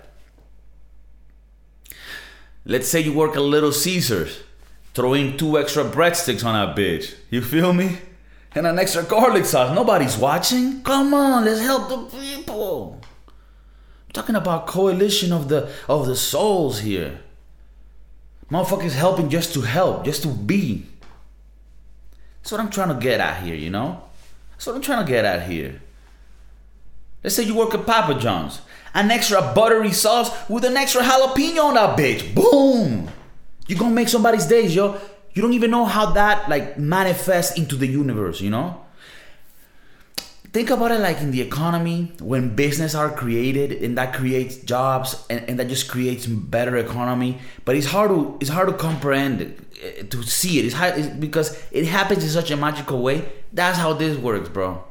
Let's 2.65 2.89
say 2.89 3.01
you 3.01 3.13
work 3.13 3.37
at 3.37 3.43
Little 3.43 3.73
Caesars, 3.73 4.41
throw 4.95 5.15
in 5.15 5.37
two 5.37 5.59
extra 5.59 5.85
breadsticks 5.85 6.45
on 6.45 6.55
that 6.55 6.77
bitch. 6.77 7.15
You 7.31 7.43
feel 7.43 7.73
me? 7.73 7.99
And 8.53 8.67
an 8.67 8.79
extra 8.79 9.03
garlic 9.03 9.45
sauce. 9.45 9.75
Nobody's 9.75 10.19
watching. 10.19 10.83
Come 10.83 11.15
on, 11.15 11.45
let's 11.45 11.61
help 11.61 11.89
the 11.89 12.19
people 12.19 13.01
I'm 14.11 14.13
talking 14.13 14.35
about 14.35 14.67
coalition 14.67 15.33
of 15.33 15.49
the 15.49 15.71
of 15.89 16.07
the 16.07 16.17
souls 16.17 16.81
here. 16.81 17.21
Motherfuckers 18.51 18.93
helping 18.93 19.31
just 19.31 19.55
to 19.55 19.61
help, 19.61 20.05
just 20.05 20.23
to 20.25 20.29
be. 20.29 20.87
That's 22.43 22.51
what 22.51 22.61
I'm 22.61 22.71
trying 22.71 22.89
to 22.89 23.01
get 23.01 23.21
at 23.21 23.45
here, 23.45 23.55
you 23.55 23.71
know? 23.71 24.03
That's 24.51 24.67
what 24.67 24.75
I'm 24.75 24.83
trying 24.83 25.07
to 25.07 25.11
get 25.11 25.25
at 25.25 25.49
here. 25.49 25.81
Let's 27.23 27.37
say 27.37 27.45
you 27.45 27.55
work 27.55 27.73
at 27.75 27.87
Papa 27.87 28.19
John's. 28.19 28.61
An 28.95 29.11
extra 29.11 29.53
buttery 29.55 29.93
sauce 29.93 30.31
with 30.49 30.65
an 30.65 30.77
extra 30.77 31.03
jalapeno 31.03 31.65
on 31.65 31.75
that 31.75 31.99
bitch. 31.99 32.35
Boom! 32.35 33.09
You're 33.67 33.79
gonna 33.79 33.95
make 33.95 34.09
somebody's 34.09 34.47
days, 34.47 34.75
yo. 34.75 35.01
You 35.33 35.43
don't 35.43 35.53
even 35.53 35.71
know 35.71 35.85
how 35.85 36.13
that 36.13 36.49
like 36.49 36.79
manifests 36.79 37.57
into 37.57 37.77
the 37.77 37.87
universe, 37.87 38.41
you 38.41 38.51
know? 38.51 38.81
think 40.53 40.71
about 40.71 40.91
it 40.91 40.99
like 40.99 41.21
in 41.21 41.31
the 41.31 41.41
economy 41.41 42.13
when 42.19 42.55
business 42.57 42.95
are 42.95 43.11
created 43.11 43.71
and 43.85 43.97
that 43.97 44.13
creates 44.13 44.57
jobs 44.57 45.25
and, 45.31 45.49
and 45.49 45.59
that 45.59 45.69
just 45.69 45.89
creates 45.89 46.27
better 46.27 46.77
economy 46.77 47.39
but 47.65 47.77
it's 47.77 47.87
hard 47.87 48.11
to 48.11 48.37
it's 48.41 48.51
hard 48.51 48.69
to 48.69 48.75
comprehend 48.75 49.41
it, 49.41 49.61
eh, 49.81 50.03
to 50.03 50.23
see 50.25 50.59
it 50.59 50.65
it's 50.65 50.75
hard 50.75 50.99
it's 50.99 51.09
because 51.09 51.63
it 51.71 51.87
happens 51.87 52.25
in 52.25 52.31
such 52.31 52.51
a 52.51 52.57
magical 52.57 53.01
way 53.01 53.31
that's 53.53 53.79
how 53.79 53.93
this 53.93 54.19
works 54.19 54.49
bro 54.49 54.83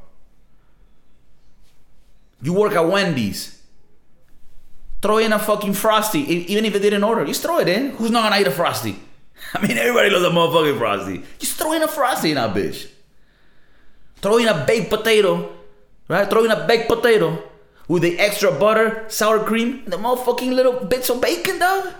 you 2.42 2.54
work 2.54 2.72
at 2.74 2.88
wendy's 2.88 3.59
throw 5.02 5.18
in 5.18 5.34
a 5.34 5.40
fucking 5.40 5.74
frosty 5.74 6.20
even 6.20 6.66
if 6.66 6.76
it 6.76 6.80
didn't 6.80 7.04
order 7.04 7.26
just 7.26 7.42
throw 7.42 7.60
it 7.60 7.68
in 7.68 7.92
who's 7.92 8.12
not 8.12 8.24
gonna 8.24 8.42
eat 8.42 8.48
a 8.48 8.52
frosty 8.52 9.00
i 9.54 9.66
mean 9.66 9.78
everybody 9.78 10.10
loves 10.10 10.26
a 10.26 10.30
motherfucking 10.30 10.78
frosty 10.78 11.24
just 11.38 11.58
throw 11.58 11.74
in 11.74 11.82
a 11.82 11.88
frosty 11.88 12.30
in 12.30 12.36
that 12.36 12.54
bitch 12.54 12.90
Throw 14.22 14.38
in 14.38 14.48
a 14.48 14.66
baked 14.66 14.90
potato, 14.90 15.50
right? 16.08 16.30
Throw 16.30 16.44
in 16.44 16.52
a 16.52 16.68
baked 16.68 16.90
potato 16.90 17.42
with 17.88 18.04
the 18.04 18.20
extra 18.20 18.52
butter, 18.52 19.06
sour 19.08 19.40
cream, 19.40 19.82
and 19.86 19.94
the 19.94 19.98
motherfucking 19.98 20.54
little 20.54 20.86
bits 20.86 21.10
of 21.10 21.22
bacon, 21.22 21.60
dog. 21.60 21.94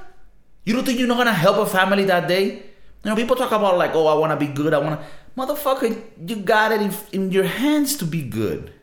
You 0.66 0.74
don't 0.76 0.86
think 0.86 1.00
you're 1.00 1.08
not 1.08 1.18
gonna 1.18 1.34
help 1.34 1.58
a 1.58 1.66
family 1.66 2.04
that 2.06 2.28
day? 2.28 2.64
You 3.04 3.10
know, 3.10 3.16
people 3.16 3.36
talk 3.36 3.52
about 3.52 3.78
like, 3.78 3.96
oh, 3.96 4.08
I 4.08 4.16
wanna 4.16 4.36
be 4.36 4.48
good, 4.48 4.74
I 4.74 4.80
wanna. 4.80 5.04
Motherfucker, 5.38 6.02
you 6.28 6.36
got 6.38 6.74
it 6.74 6.82
in, 6.82 6.94
in 7.14 7.32
your 7.32 7.46
hands 7.46 7.96
to 7.98 8.06
be 8.06 8.22
good. 8.22 8.74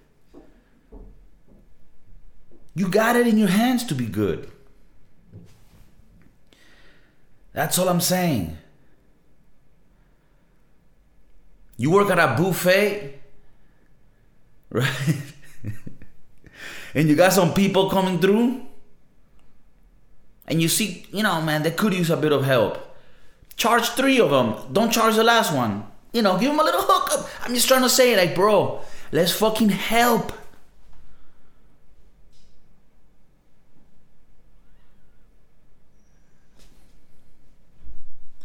You 2.76 2.88
got 2.88 3.16
it 3.16 3.26
in 3.26 3.38
your 3.38 3.49
hands 3.49 3.85
to 3.85 3.95
be 3.95 4.04
good. 4.04 4.50
That's 7.54 7.78
all 7.78 7.88
I'm 7.88 8.02
saying. 8.02 8.59
You 11.78 11.90
work 11.90 12.11
at 12.11 12.18
a 12.18 12.37
buffet, 12.37 13.18
right? 14.71 15.23
and 16.95 17.09
you 17.09 17.16
got 17.16 17.33
some 17.33 17.54
people 17.54 17.88
coming 17.88 18.18
through, 18.18 18.66
and 20.47 20.61
you 20.61 20.68
see, 20.68 21.06
you 21.11 21.23
know, 21.23 21.40
man, 21.40 21.62
they 21.62 21.71
could 21.71 21.95
use 21.95 22.11
a 22.11 22.16
bit 22.16 22.33
of 22.33 22.45
help. 22.45 22.95
Charge 23.56 23.88
three 23.90 24.21
of 24.21 24.28
them. 24.28 24.54
Don't 24.71 24.92
charge 24.92 25.16
the 25.16 25.25
last 25.25 25.54
one. 25.54 25.87
You 26.12 26.21
know, 26.21 26.38
give 26.38 26.50
them 26.50 26.61
a 26.61 26.64
little 26.64 26.83
hookup. 26.83 27.26
I'm 27.42 27.54
just 27.54 27.68
trying 27.68 27.83
to 27.83 27.88
say, 27.88 28.14
like, 28.18 28.35
bro, 28.35 28.83
let's 29.12 29.33
fucking 29.33 29.71
help. 29.71 30.33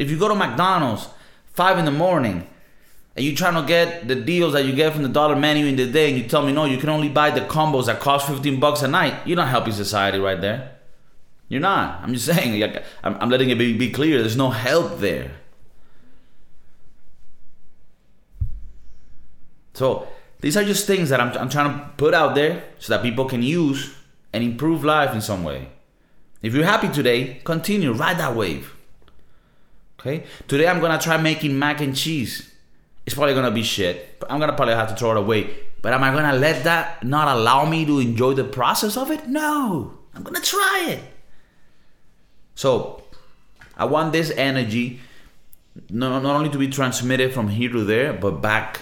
If 0.02 0.10
you 0.10 0.18
go 0.18 0.28
to 0.28 0.34
McDonald's 0.34 1.08
five 1.54 1.78
in 1.78 1.86
the 1.86 1.92
morning 1.92 2.48
and 3.16 3.24
you're 3.24 3.36
trying 3.36 3.54
to 3.54 3.68
get 3.68 4.08
the 4.08 4.16
deals 4.16 4.54
that 4.54 4.66
you 4.66 4.74
get 4.74 4.94
from 4.94 5.04
the 5.04 5.10
dollar 5.10 5.36
menu 5.36 5.68
in 5.68 5.76
the 5.76 5.86
day, 5.86 6.10
and 6.10 6.18
you 6.18 6.28
tell 6.28 6.44
me 6.44 6.52
no, 6.52 6.66
you 6.66 6.80
can 6.80 6.90
only 6.90 7.08
buy 7.08 7.30
the 7.30 7.42
combos 7.42 7.86
that 7.86 8.00
cost 8.00 8.28
15 8.28 8.60
bucks 8.60 8.82
a 8.82 8.88
night, 8.88 9.14
you're 9.28 9.36
not 9.36 9.50
helping 9.50 9.74
society 9.74 10.18
right 10.18 10.42
there. 10.42 10.72
You're 11.50 11.62
not. 11.62 12.02
I'm 12.02 12.16
just 12.16 12.26
saying. 12.36 12.64
I'm 13.04 13.30
letting 13.30 13.52
it 13.52 13.60
be, 13.60 13.78
be 13.78 13.92
clear. 13.92 14.18
There's 14.18 14.36
no 14.36 14.50
help 14.50 14.98
there. 14.98 15.34
So 19.76 20.08
these 20.40 20.58
are 20.58 20.64
just 20.64 20.88
things 20.88 21.10
that 21.10 21.22
I'm, 21.22 21.32
I'm 21.38 21.50
trying 21.50 21.78
to 21.78 21.90
put 21.98 22.16
out 22.16 22.34
there 22.34 22.64
so 22.80 22.92
that 22.94 23.04
people 23.04 23.26
can 23.26 23.44
use 23.44 23.94
and 24.34 24.44
improve 24.44 24.84
life 24.84 25.14
in 25.14 25.22
some 25.22 25.44
way. 25.44 25.70
If 26.42 26.56
you're 26.56 26.66
happy 26.66 26.90
today, 26.90 27.40
continue, 27.44 27.94
ride 27.94 28.18
that 28.18 28.36
wave. 28.36 28.74
Okay? 30.02 30.26
Today 30.48 30.68
I'm 30.68 30.80
gonna 30.80 31.00
try 31.00 31.18
making 31.18 31.58
mac 31.58 31.80
and 31.80 31.96
cheese. 31.96 32.52
It's 33.06 33.16
probably 33.16 33.34
gonna 33.34 33.52
be 33.52 33.64
shit. 33.64 34.20
But 34.20 34.32
I'm 34.32 34.40
gonna 34.40 34.56
probably 34.56 34.74
have 34.74 34.90
to 34.90 34.96
throw 34.96 35.12
it 35.12 35.18
away. 35.18 35.50
But 35.82 35.94
am 35.94 36.04
I 36.04 36.12
gonna 36.12 36.38
let 36.38 36.64
that 36.64 37.04
not 37.04 37.28
allow 37.36 37.66
me 37.66 37.86
to 37.86 38.00
enjoy 38.00 38.34
the 38.34 38.44
process 38.44 38.98
of 38.98 39.12
it? 39.12 39.28
No. 39.28 39.98
I'm 40.14 40.24
gonna 40.24 40.42
try 40.42 40.88
it. 40.90 41.04
So 42.56 43.04
I 43.78 43.86
want 43.86 44.12
this 44.12 44.32
energy 44.32 45.00
not, 45.90 46.24
not 46.24 46.36
only 46.36 46.50
to 46.50 46.58
be 46.58 46.68
transmitted 46.68 47.34
from 47.34 47.48
here 47.48 47.72
to 47.72 47.84
there, 47.84 48.14
but 48.14 48.42
back. 48.42 48.82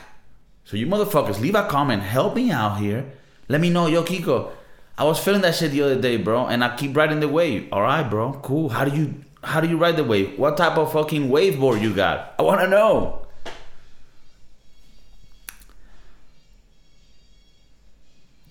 So 0.66 0.78
you 0.78 0.88
motherfuckers, 0.88 1.40
leave 1.40 1.56
a 1.56 1.66
comment. 1.66 2.04
Help 2.04 2.36
me 2.36 2.52
out 2.52 2.80
here. 2.80 3.12
Let 3.48 3.62
me 3.62 3.70
know, 3.70 3.88
yo 3.88 4.04
Kiko. 4.04 4.52
I 4.98 5.04
was 5.04 5.20
feeling 5.20 5.42
that 5.42 5.56
shit 5.56 5.72
the 5.72 5.82
other 5.82 6.00
day, 6.00 6.18
bro, 6.18 6.48
and 6.48 6.64
I 6.64 6.76
keep 6.76 6.96
riding 6.96 7.20
the 7.20 7.28
wave. 7.28 7.70
All 7.72 7.82
right, 7.82 8.04
bro, 8.04 8.34
cool. 8.44 8.70
How 8.70 8.86
do 8.86 8.96
you 8.96 9.24
how 9.44 9.62
do 9.62 9.68
you 9.68 9.78
ride 9.78 9.96
the 9.96 10.04
wave? 10.04 10.38
What 10.38 10.58
type 10.58 10.78
of 10.78 10.92
fucking 10.92 11.30
waveboard 11.30 11.82
you 11.82 11.94
got? 11.94 12.34
I 12.38 12.42
want 12.42 12.62
to 12.62 12.68
know. 12.68 13.26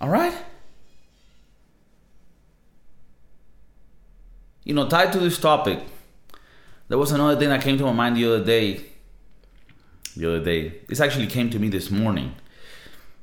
All 0.01 0.09
right? 0.09 0.35
You 4.65 4.75
know, 4.75 4.89
tied 4.89 5.13
to 5.13 5.19
this 5.19 5.39
topic, 5.39 5.81
there 6.89 6.99
was 6.99 7.13
another 7.13 7.39
thing 7.39 7.49
that 7.49 7.63
came 7.63 7.79
to 7.79 7.85
my 7.85 7.93
mind 7.93 8.17
the 8.17 8.27
other 8.27 8.45
day. 8.45 8.85
The 10.17 10.27
other 10.27 10.45
day, 10.45 10.81
this 10.89 11.01
actually 11.01 11.27
came 11.27 11.51
to 11.51 11.59
me 11.59 11.69
this 11.69 11.91
morning. 11.91 12.35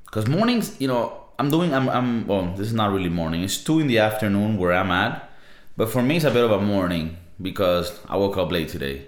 Because 0.06 0.28
mornings, 0.28 0.80
you 0.80 0.88
know, 0.88 1.22
I'm 1.38 1.50
doing, 1.50 1.74
I'm, 1.74 1.90
I'm, 1.90 2.28
well, 2.28 2.54
this 2.56 2.68
is 2.68 2.74
not 2.74 2.92
really 2.92 3.10
morning. 3.10 3.44
It's 3.44 3.58
two 3.58 3.80
in 3.80 3.88
the 3.88 4.00
afternoon 4.00 4.58
where 4.58 4.72
I'm 4.72 4.92
at. 4.92 5.30
But 5.76 5.90
for 5.90 6.02
me, 6.02 6.18
it's 6.18 6.26
a 6.26 6.32
bit 6.32 6.44
of 6.44 6.52
a 6.52 6.62
morning 6.62 7.18
because 7.42 8.00
I 8.08 8.18
woke 8.18 8.38
up 8.38 8.52
late 8.52 8.70
today. 8.70 9.06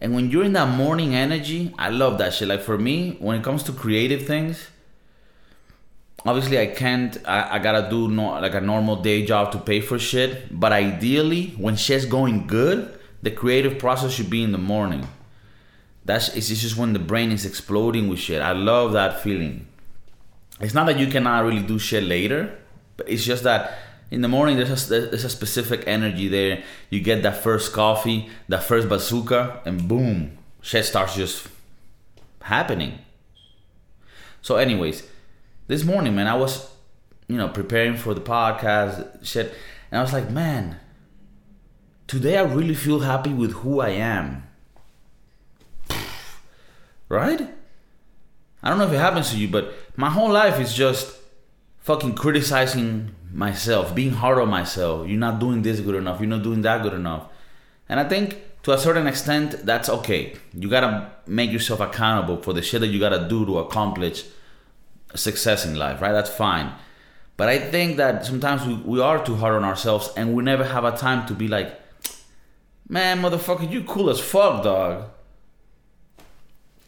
And 0.00 0.14
when 0.14 0.30
you're 0.30 0.44
in 0.44 0.52
that 0.54 0.68
morning 0.76 1.14
energy, 1.14 1.72
I 1.78 1.90
love 1.90 2.18
that 2.18 2.34
shit. 2.34 2.48
Like 2.48 2.62
for 2.62 2.76
me, 2.76 3.16
when 3.20 3.38
it 3.38 3.44
comes 3.44 3.62
to 3.64 3.72
creative 3.72 4.26
things, 4.26 4.68
obviously 6.24 6.58
I 6.58 6.66
can't. 6.66 7.16
I, 7.24 7.56
I 7.56 7.58
gotta 7.60 7.88
do 7.88 8.08
no, 8.08 8.40
like 8.40 8.54
a 8.54 8.60
normal 8.60 8.96
day 8.96 9.24
job 9.24 9.52
to 9.52 9.58
pay 9.58 9.80
for 9.80 9.98
shit. 9.98 10.58
But 10.58 10.72
ideally, 10.72 11.54
when 11.56 11.76
shit's 11.76 12.04
going 12.04 12.46
good, 12.48 12.98
the 13.22 13.30
creative 13.30 13.78
process 13.78 14.12
should 14.12 14.28
be 14.30 14.42
in 14.42 14.50
the 14.52 14.58
morning. 14.58 15.06
That's 16.04 16.34
it's 16.34 16.48
just 16.48 16.76
when 16.76 16.92
the 16.94 16.98
brain 16.98 17.30
is 17.30 17.46
exploding 17.46 18.08
with 18.08 18.18
shit. 18.18 18.42
I 18.42 18.52
love 18.52 18.92
that 18.92 19.20
feeling. 19.20 19.68
It's 20.60 20.74
not 20.74 20.86
that 20.86 20.98
you 20.98 21.06
cannot 21.06 21.44
really 21.44 21.62
do 21.62 21.78
shit 21.78 22.02
later, 22.02 22.58
but 22.96 23.08
it's 23.08 23.24
just 23.24 23.44
that 23.44 23.78
in 24.12 24.20
the 24.20 24.28
morning 24.28 24.58
there's 24.58 24.90
a, 24.90 25.06
there's 25.06 25.24
a 25.24 25.30
specific 25.30 25.84
energy 25.86 26.28
there. 26.28 26.62
You 26.90 27.00
get 27.00 27.22
that 27.22 27.42
first 27.42 27.72
coffee 27.72 28.28
that 28.46 28.62
first 28.62 28.86
bazooka 28.88 29.62
and 29.64 29.88
boom 29.88 30.36
shit 30.60 30.84
starts 30.84 31.16
just 31.16 31.48
happening. 32.42 32.98
So 34.42 34.56
anyways 34.56 35.08
this 35.68 35.84
morning 35.84 36.14
man 36.14 36.26
i 36.26 36.34
was 36.34 36.68
you 37.28 37.36
know 37.36 37.48
preparing 37.48 37.96
for 37.96 38.12
the 38.12 38.20
podcast 38.20 39.24
shit 39.24 39.54
and 39.90 40.00
i 40.00 40.02
was 40.02 40.12
like 40.12 40.28
man 40.28 40.76
today 42.06 42.36
i 42.36 42.42
really 42.42 42.74
feel 42.74 43.00
happy 43.00 43.32
with 43.32 43.52
who 43.52 43.80
i 43.80 43.88
am. 43.88 44.42
Right? 47.08 47.42
I 48.62 48.68
don't 48.70 48.78
know 48.78 48.86
if 48.86 48.92
it 48.92 48.98
happens 48.98 49.30
to 49.30 49.38
you 49.38 49.48
but 49.48 49.72
my 49.96 50.10
whole 50.10 50.30
life 50.30 50.60
is 50.60 50.74
just 50.74 51.16
fucking 51.78 52.14
criticizing 52.14 53.14
myself, 53.32 53.94
being 53.94 54.12
hard 54.12 54.38
on 54.38 54.48
myself. 54.48 55.08
You're 55.08 55.18
not 55.18 55.40
doing 55.40 55.62
this 55.62 55.80
good 55.80 55.94
enough. 55.94 56.20
You're 56.20 56.28
not 56.28 56.42
doing 56.42 56.62
that 56.62 56.82
good 56.82 56.92
enough. 56.92 57.28
And 57.88 57.98
I 57.98 58.04
think 58.08 58.38
to 58.62 58.72
a 58.72 58.78
certain 58.78 59.06
extent, 59.06 59.64
that's 59.64 59.88
okay. 59.88 60.36
You 60.52 60.68
gotta 60.68 61.10
make 61.26 61.50
yourself 61.50 61.80
accountable 61.80 62.40
for 62.42 62.52
the 62.52 62.62
shit 62.62 62.80
that 62.80 62.88
you 62.88 63.00
gotta 63.00 63.28
do 63.28 63.44
to 63.46 63.58
accomplish 63.58 64.24
success 65.14 65.66
in 65.66 65.76
life, 65.76 66.00
right? 66.00 66.12
That's 66.12 66.30
fine. 66.30 66.72
But 67.36 67.48
I 67.48 67.58
think 67.58 67.96
that 67.96 68.24
sometimes 68.24 68.64
we, 68.64 68.74
we 68.74 69.00
are 69.00 69.24
too 69.24 69.34
hard 69.34 69.54
on 69.54 69.64
ourselves 69.64 70.10
and 70.16 70.34
we 70.34 70.42
never 70.42 70.64
have 70.64 70.84
a 70.84 70.96
time 70.96 71.26
to 71.26 71.34
be 71.34 71.48
like, 71.48 71.80
man, 72.88 73.20
motherfucker, 73.20 73.70
you 73.70 73.82
cool 73.84 74.10
as 74.10 74.20
fuck, 74.20 74.62
dog. 74.62 75.08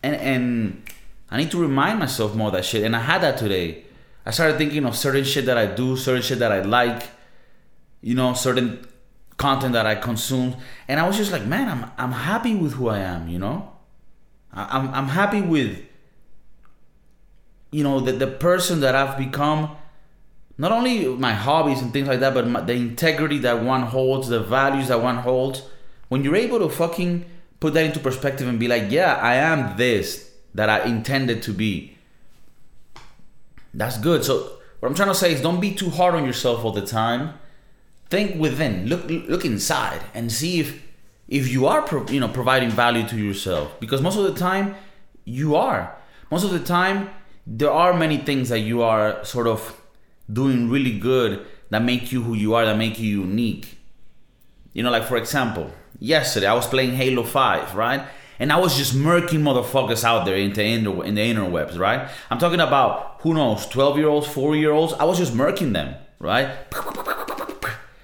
And 0.03 0.17
and 0.17 0.83
I 1.31 1.39
need 1.39 1.51
to 1.53 1.61
remind 1.61 1.99
myself 1.99 2.35
more 2.35 2.49
of 2.49 2.53
that 2.53 2.65
shit. 2.65 2.85
And 2.85 2.95
I 2.95 3.01
had 3.01 3.23
that 3.23 3.39
today. 3.39 3.84
I 4.27 4.31
started 4.31 4.57
thinking 4.57 4.85
of 4.87 4.97
certain 4.97 5.25
shit 5.25 5.47
that 5.47 5.59
I 5.59 5.67
do, 5.67 5.97
certain 5.97 6.23
shit 6.23 6.39
that 6.39 6.51
I 6.51 6.63
like, 6.63 7.11
you 8.01 8.15
know, 8.15 8.33
certain 8.35 8.87
content 9.37 9.73
that 9.75 9.87
I 9.87 9.97
consume, 9.97 10.57
and 10.89 11.01
I 11.01 11.07
was 11.07 11.17
just 11.17 11.33
like, 11.33 11.45
man, 11.45 11.69
I'm 11.69 11.91
I'm 11.99 12.13
happy 12.13 12.55
with 12.55 12.75
who 12.75 12.89
I 12.89 12.99
am, 12.99 13.29
you 13.29 13.39
know, 13.39 13.73
I'm 14.53 14.89
I'm 14.95 15.09
happy 15.09 15.41
with, 15.41 15.79
you 17.71 17.85
know, 17.85 18.01
the 18.01 18.13
the 18.13 18.27
person 18.27 18.81
that 18.81 18.95
I've 18.95 19.19
become. 19.19 19.77
Not 20.57 20.71
only 20.71 21.07
my 21.07 21.33
hobbies 21.33 21.83
and 21.83 21.93
things 21.93 22.07
like 22.07 22.21
that, 22.21 22.33
but 22.33 22.47
my, 22.47 22.61
the 22.61 22.75
integrity 22.75 23.39
that 23.39 23.65
one 23.65 23.83
holds, 23.83 24.29
the 24.29 24.39
values 24.39 24.87
that 24.87 25.03
one 25.03 25.17
holds. 25.17 25.63
When 26.09 26.23
you're 26.23 26.37
able 26.37 26.61
to 26.61 26.69
fucking 26.69 27.25
put 27.59 27.75
that 27.75 27.85
into 27.85 27.99
perspective 27.99 28.47
and 28.47 28.61
be 28.61 28.69
like, 28.69 28.93
yeah, 28.93 29.15
I 29.17 29.35
am 29.35 29.77
this 29.77 30.31
that 30.55 30.71
I 30.71 30.85
intended 30.85 31.43
to 31.43 31.53
be 31.53 31.94
that's 33.75 33.99
good. 33.99 34.25
So 34.25 34.59
what 34.81 34.89
I'm 34.89 34.95
trying 34.95 35.09
to 35.09 35.15
say 35.15 35.33
is 35.33 35.41
don't 35.41 35.61
be 35.61 35.75
too 35.75 35.91
hard 35.91 36.15
on 36.15 36.25
yourself 36.25 36.65
all 36.65 36.73
the 36.73 36.87
time. 36.87 37.35
Think 38.11 38.41
within. 38.41 38.87
Look 38.87 39.09
look 39.09 39.45
inside 39.45 40.03
and 40.15 40.31
see 40.31 40.61
if 40.61 40.83
if 41.27 41.49
you 41.49 41.67
are 41.67 41.83
pro, 41.83 42.07
you 42.07 42.21
know 42.21 42.29
providing 42.29 42.71
value 42.71 43.07
to 43.09 43.17
yourself 43.17 43.79
because 43.81 44.01
most 44.03 44.17
of 44.17 44.25
the 44.25 44.39
time 44.39 44.75
you 45.25 45.57
are. 45.57 45.97
Most 46.31 46.45
of 46.45 46.51
the 46.51 46.61
time 46.61 47.11
there 47.47 47.71
are 47.71 47.93
many 47.93 48.19
things 48.19 48.49
that 48.49 48.61
you 48.61 48.83
are 48.83 49.25
sort 49.25 49.47
of 49.47 49.81
doing 50.33 50.71
really 50.71 50.99
good 50.99 51.47
that 51.71 51.83
make 51.83 52.13
you 52.13 52.23
who 52.23 52.35
you 52.35 52.55
are, 52.55 52.65
that 52.65 52.77
make 52.77 52.99
you 52.99 53.21
unique. 53.21 53.79
You 54.73 54.83
know, 54.83 54.91
like 54.91 55.05
for 55.05 55.17
example, 55.17 55.71
yesterday 55.99 56.47
I 56.47 56.55
was 56.55 56.67
playing 56.67 56.95
Halo 56.95 57.23
5, 57.23 57.75
right? 57.75 58.07
And 58.39 58.53
I 58.53 58.59
was 58.59 58.77
just 58.77 58.95
murking 58.95 59.43
motherfuckers 59.43 60.05
out 60.05 60.25
there 60.25 60.37
into 60.37 60.63
inter, 60.63 61.05
in 61.05 61.15
the 61.15 61.21
interwebs, 61.21 61.79
right? 61.79 62.09
I'm 62.31 62.39
talking 62.39 62.61
about 62.61 63.19
who 63.21 63.35
knows, 63.35 63.67
12 63.67 63.99
year 63.99 64.09
olds, 64.09 64.27
4 64.27 64.57
year 64.57 64.73
olds. 64.73 64.93
I 64.95 65.05
was 65.05 65.19
just 65.19 65.35
murking 65.35 65.73
them, 65.73 65.95
right? 66.19 66.51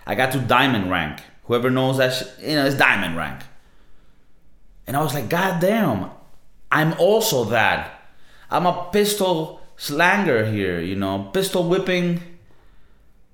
I 0.06 0.14
got 0.14 0.32
to 0.32 0.38
diamond 0.38 0.90
rank. 0.90 1.20
Whoever 1.44 1.70
knows 1.70 1.98
that, 1.98 2.12
sh- 2.12 2.42
you 2.42 2.54
know, 2.56 2.66
it's 2.66 2.76
diamond 2.76 3.16
rank. 3.16 3.42
And 4.86 4.96
I 4.96 5.02
was 5.02 5.14
like, 5.14 5.28
God 5.28 5.60
damn, 5.60 6.10
I'm 6.70 6.94
also 6.94 7.44
that. 7.46 8.02
I'm 8.50 8.66
a 8.66 8.88
pistol 8.92 9.60
slanger 9.76 10.46
here, 10.46 10.80
you 10.80 10.96
know, 10.96 11.30
pistol 11.32 11.68
whipping 11.68 12.20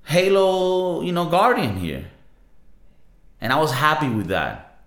Halo, 0.06 1.02
you 1.02 1.10
know, 1.10 1.26
guardian 1.26 1.76
here. 1.78 2.06
And 3.40 3.52
I 3.52 3.58
was 3.58 3.72
happy 3.72 4.08
with 4.08 4.28
that, 4.28 4.78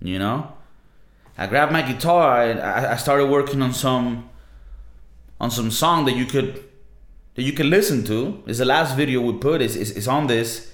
you 0.00 0.18
know? 0.18 0.52
I 1.36 1.46
grabbed 1.46 1.72
my 1.72 1.82
guitar 1.82 2.44
and 2.44 2.60
I, 2.60 2.92
I 2.92 2.96
started 2.96 3.26
working 3.26 3.62
on 3.62 3.72
some 3.72 4.28
on 5.40 5.50
some 5.50 5.70
song 5.70 6.04
that 6.04 6.14
you 6.14 6.24
could 6.24 6.64
that 7.34 7.42
you 7.42 7.52
can 7.52 7.70
listen 7.70 8.04
to. 8.04 8.42
It's 8.46 8.58
the 8.58 8.64
last 8.64 8.96
video 8.96 9.20
we 9.20 9.32
put. 9.38 9.62
It's, 9.62 9.74
it's, 9.74 9.90
it's 9.90 10.06
on 10.06 10.26
this, 10.26 10.72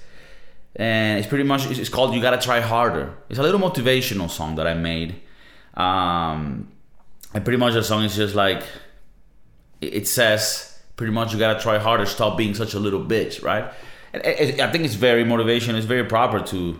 and 0.75 1.17
it's 1.17 1.27
pretty 1.27 1.45
much 1.45 1.69
it's, 1.69 1.89
called 1.89 2.13
"You 2.13 2.21
Gotta 2.21 2.37
Try 2.37 2.59
Harder." 2.59 3.13
It's 3.29 3.39
a 3.39 3.43
little 3.43 3.59
motivational 3.59 4.29
song 4.29 4.55
that 4.55 4.67
I 4.67 4.73
made. 4.73 5.21
Um, 5.75 6.71
and 7.33 7.43
pretty 7.43 7.57
much 7.57 7.73
the 7.73 7.83
song 7.83 8.03
is 8.03 8.15
just 8.15 8.35
like 8.35 8.63
it, 9.81 10.07
says 10.07 10.79
pretty 10.97 11.13
much 11.13 11.31
you 11.31 11.39
gotta 11.39 11.59
try 11.59 11.77
harder. 11.77 12.05
Stop 12.05 12.37
being 12.37 12.53
such 12.53 12.73
a 12.73 12.79
little 12.79 13.03
bitch, 13.03 13.43
right? 13.43 13.71
And, 14.11 14.23
I 14.61 14.71
think 14.71 14.83
it's 14.83 14.95
very 14.95 15.23
motivation. 15.23 15.75
It's 15.75 15.85
very 15.85 16.03
proper 16.03 16.41
to 16.47 16.79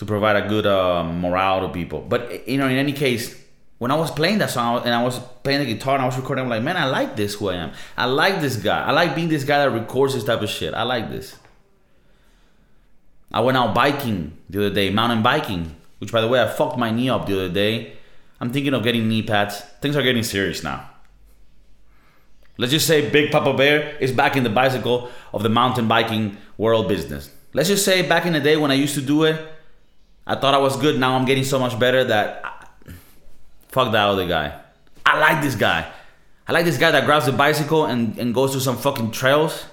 to 0.00 0.06
provide 0.06 0.34
a 0.34 0.48
good 0.48 0.64
uh, 0.64 1.04
morale 1.04 1.60
to 1.60 1.68
people. 1.68 2.00
But 2.00 2.48
you 2.48 2.56
know, 2.56 2.66
in 2.66 2.78
any 2.78 2.94
case, 2.94 3.38
when 3.76 3.90
I 3.90 3.96
was 3.96 4.10
playing 4.10 4.38
that 4.38 4.48
song 4.48 4.80
and 4.86 4.94
I 4.94 5.02
was 5.02 5.18
playing 5.42 5.60
the 5.60 5.66
guitar 5.66 5.94
and 5.94 6.02
I 6.02 6.06
was 6.06 6.16
recording, 6.16 6.44
I'm 6.44 6.48
like, 6.48 6.62
man, 6.62 6.78
I 6.78 6.86
like 6.86 7.16
this 7.16 7.34
who 7.34 7.50
I 7.50 7.56
am. 7.56 7.72
I 7.98 8.06
like 8.06 8.40
this 8.40 8.56
guy. 8.56 8.82
I 8.82 8.92
like 8.92 9.14
being 9.14 9.28
this 9.28 9.44
guy 9.44 9.58
that 9.58 9.70
records 9.70 10.14
this 10.14 10.24
type 10.24 10.40
of 10.40 10.48
shit. 10.48 10.72
I 10.72 10.84
like 10.84 11.10
this. 11.10 11.36
I 13.30 13.40
went 13.40 13.58
out 13.58 13.74
biking 13.74 14.38
the 14.48 14.64
other 14.64 14.74
day, 14.74 14.88
mountain 14.88 15.22
biking, 15.22 15.76
which 15.98 16.10
by 16.10 16.22
the 16.22 16.28
way, 16.28 16.40
I 16.40 16.48
fucked 16.48 16.78
my 16.78 16.90
knee 16.90 17.10
up 17.10 17.26
the 17.26 17.34
other 17.34 17.52
day. 17.52 17.92
I'm 18.40 18.50
thinking 18.54 18.72
of 18.72 18.82
getting 18.82 19.06
knee 19.06 19.22
pads. 19.22 19.60
Things 19.82 19.96
are 19.96 20.02
getting 20.02 20.22
serious 20.22 20.64
now. 20.64 20.88
Let's 22.56 22.72
just 22.72 22.86
say 22.86 23.10
Big 23.10 23.30
Papa 23.30 23.52
Bear 23.52 23.98
is 23.98 24.12
back 24.12 24.34
in 24.34 24.44
the 24.44 24.50
bicycle 24.50 25.10
of 25.34 25.42
the 25.42 25.50
mountain 25.50 25.88
biking 25.88 26.38
world 26.56 26.88
business. 26.88 27.30
Let's 27.52 27.68
just 27.68 27.84
say 27.84 28.00
back 28.08 28.24
in 28.24 28.32
the 28.32 28.40
day 28.40 28.56
when 28.56 28.70
I 28.70 28.74
used 28.74 28.94
to 28.94 29.02
do 29.02 29.24
it, 29.24 29.56
I 30.30 30.36
thought 30.36 30.54
I 30.54 30.58
was 30.58 30.76
good. 30.76 30.96
Now 30.96 31.16
I'm 31.16 31.24
getting 31.24 31.42
so 31.42 31.58
much 31.58 31.76
better 31.76 32.04
that 32.04 32.40
I, 32.44 32.92
fuck 33.66 33.90
that 33.90 34.06
other 34.06 34.28
guy. 34.28 34.60
I 35.04 35.18
like 35.18 35.42
this 35.42 35.56
guy. 35.56 35.90
I 36.46 36.52
like 36.52 36.64
this 36.64 36.78
guy 36.78 36.92
that 36.92 37.04
grabs 37.04 37.26
the 37.26 37.32
bicycle 37.32 37.86
and, 37.86 38.16
and 38.16 38.32
goes 38.32 38.52
to 38.52 38.60
some 38.60 38.76
fucking 38.76 39.10
trails 39.10 39.64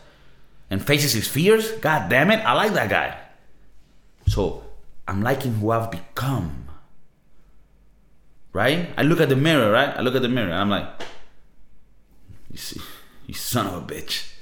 and 0.72 0.84
faces 0.84 1.14
his 1.14 1.28
fears. 1.28 1.74
God 1.74 2.10
damn 2.10 2.32
it, 2.32 2.44
I 2.44 2.54
like 2.54 2.74
that 2.74 2.90
guy. 2.90 3.20
So 4.26 4.64
I'm 5.08 5.22
liking 5.22 5.54
who 5.54 5.70
I've 5.70 5.92
become. 5.92 6.68
Right? 8.52 8.90
I 8.98 9.04
look 9.04 9.22
at 9.22 9.30
the 9.30 9.36
mirror, 9.36 9.72
right? 9.72 9.96
I 9.96 10.02
look 10.02 10.16
at 10.16 10.24
the 10.24 10.28
mirror 10.28 10.50
and 10.50 10.60
I'm 10.60 10.72
like, 10.72 10.90
you 12.50 12.58
see, 12.58 12.82
you 13.28 13.36
son 13.36 13.68
of 13.68 13.76
a 13.76 13.82
bitch. 13.86 14.34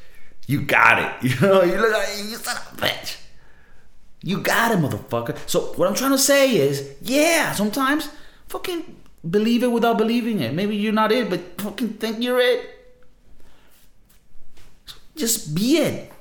You 0.48 0.62
got 0.62 1.24
it. 1.24 1.29
You 1.41 1.41
know, 1.41 1.63
you 1.63 1.75
look 1.75 1.91
like 1.91 2.07
you 2.19 2.38
son 2.38 2.55
of 2.55 2.79
a 2.79 2.86
bitch. 2.86 3.17
You 4.25 4.39
got 4.39 4.72
it, 4.72 4.79
motherfucker. 4.79 5.38
So 5.48 5.74
what 5.75 5.88
I'm 5.88 5.94
trying 5.94 6.10
to 6.10 6.17
say 6.17 6.58
is, 6.58 6.96
yeah, 7.00 7.53
sometimes 7.53 8.10
fucking 8.48 8.84
believe 9.29 9.62
it 9.62 9.72
without 9.72 10.00
believing 10.00 10.39
it. 10.39 10.51
Maybe 10.51 10.75
you're 10.75 10.94
not 10.94 11.12
it, 11.12 11.29
but 11.29 11.62
fucking 11.62 11.89
think 12.00 12.24
you're 12.24 12.39
it. 12.39 12.67
Just 15.15 15.53
be 15.53 15.77
it. 15.77 16.12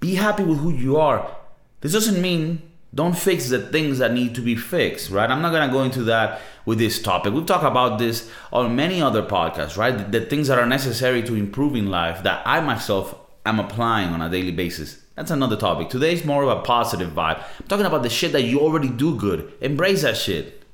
Be 0.00 0.14
happy 0.14 0.42
with 0.42 0.58
who 0.60 0.72
you 0.72 0.96
are. 0.96 1.36
This 1.82 1.92
doesn't 1.92 2.22
mean 2.22 2.62
don't 2.94 3.16
fix 3.16 3.50
the 3.50 3.58
things 3.58 3.98
that 3.98 4.14
need 4.14 4.34
to 4.36 4.40
be 4.40 4.56
fixed, 4.56 5.10
right? 5.10 5.30
I'm 5.30 5.42
not 5.42 5.52
gonna 5.52 5.70
go 5.70 5.82
into 5.82 6.04
that 6.04 6.40
with 6.64 6.78
this 6.78 7.02
topic. 7.02 7.34
We've 7.34 7.44
talked 7.44 7.64
about 7.64 7.98
this 7.98 8.30
on 8.50 8.74
many 8.74 9.02
other 9.02 9.22
podcasts, 9.22 9.76
right? 9.76 9.98
The, 9.98 10.20
the 10.20 10.26
things 10.26 10.48
that 10.48 10.58
are 10.58 10.64
necessary 10.66 11.22
to 11.24 11.34
improve 11.34 11.76
in 11.76 11.90
life 11.90 12.22
that 12.22 12.42
I 12.46 12.60
myself 12.60 13.14
am 13.44 13.60
applying 13.60 14.14
on 14.14 14.22
a 14.22 14.30
daily 14.30 14.52
basis. 14.52 15.03
That's 15.16 15.30
another 15.30 15.56
topic. 15.56 15.90
Today's 15.90 16.24
more 16.24 16.42
of 16.42 16.48
a 16.48 16.62
positive 16.62 17.10
vibe. 17.10 17.38
I'm 17.38 17.66
talking 17.68 17.86
about 17.86 18.02
the 18.02 18.10
shit 18.10 18.32
that 18.32 18.42
you 18.42 18.60
already 18.60 18.88
do 18.88 19.16
good. 19.16 19.52
Embrace 19.60 20.02
that 20.02 20.16
shit. 20.16 20.64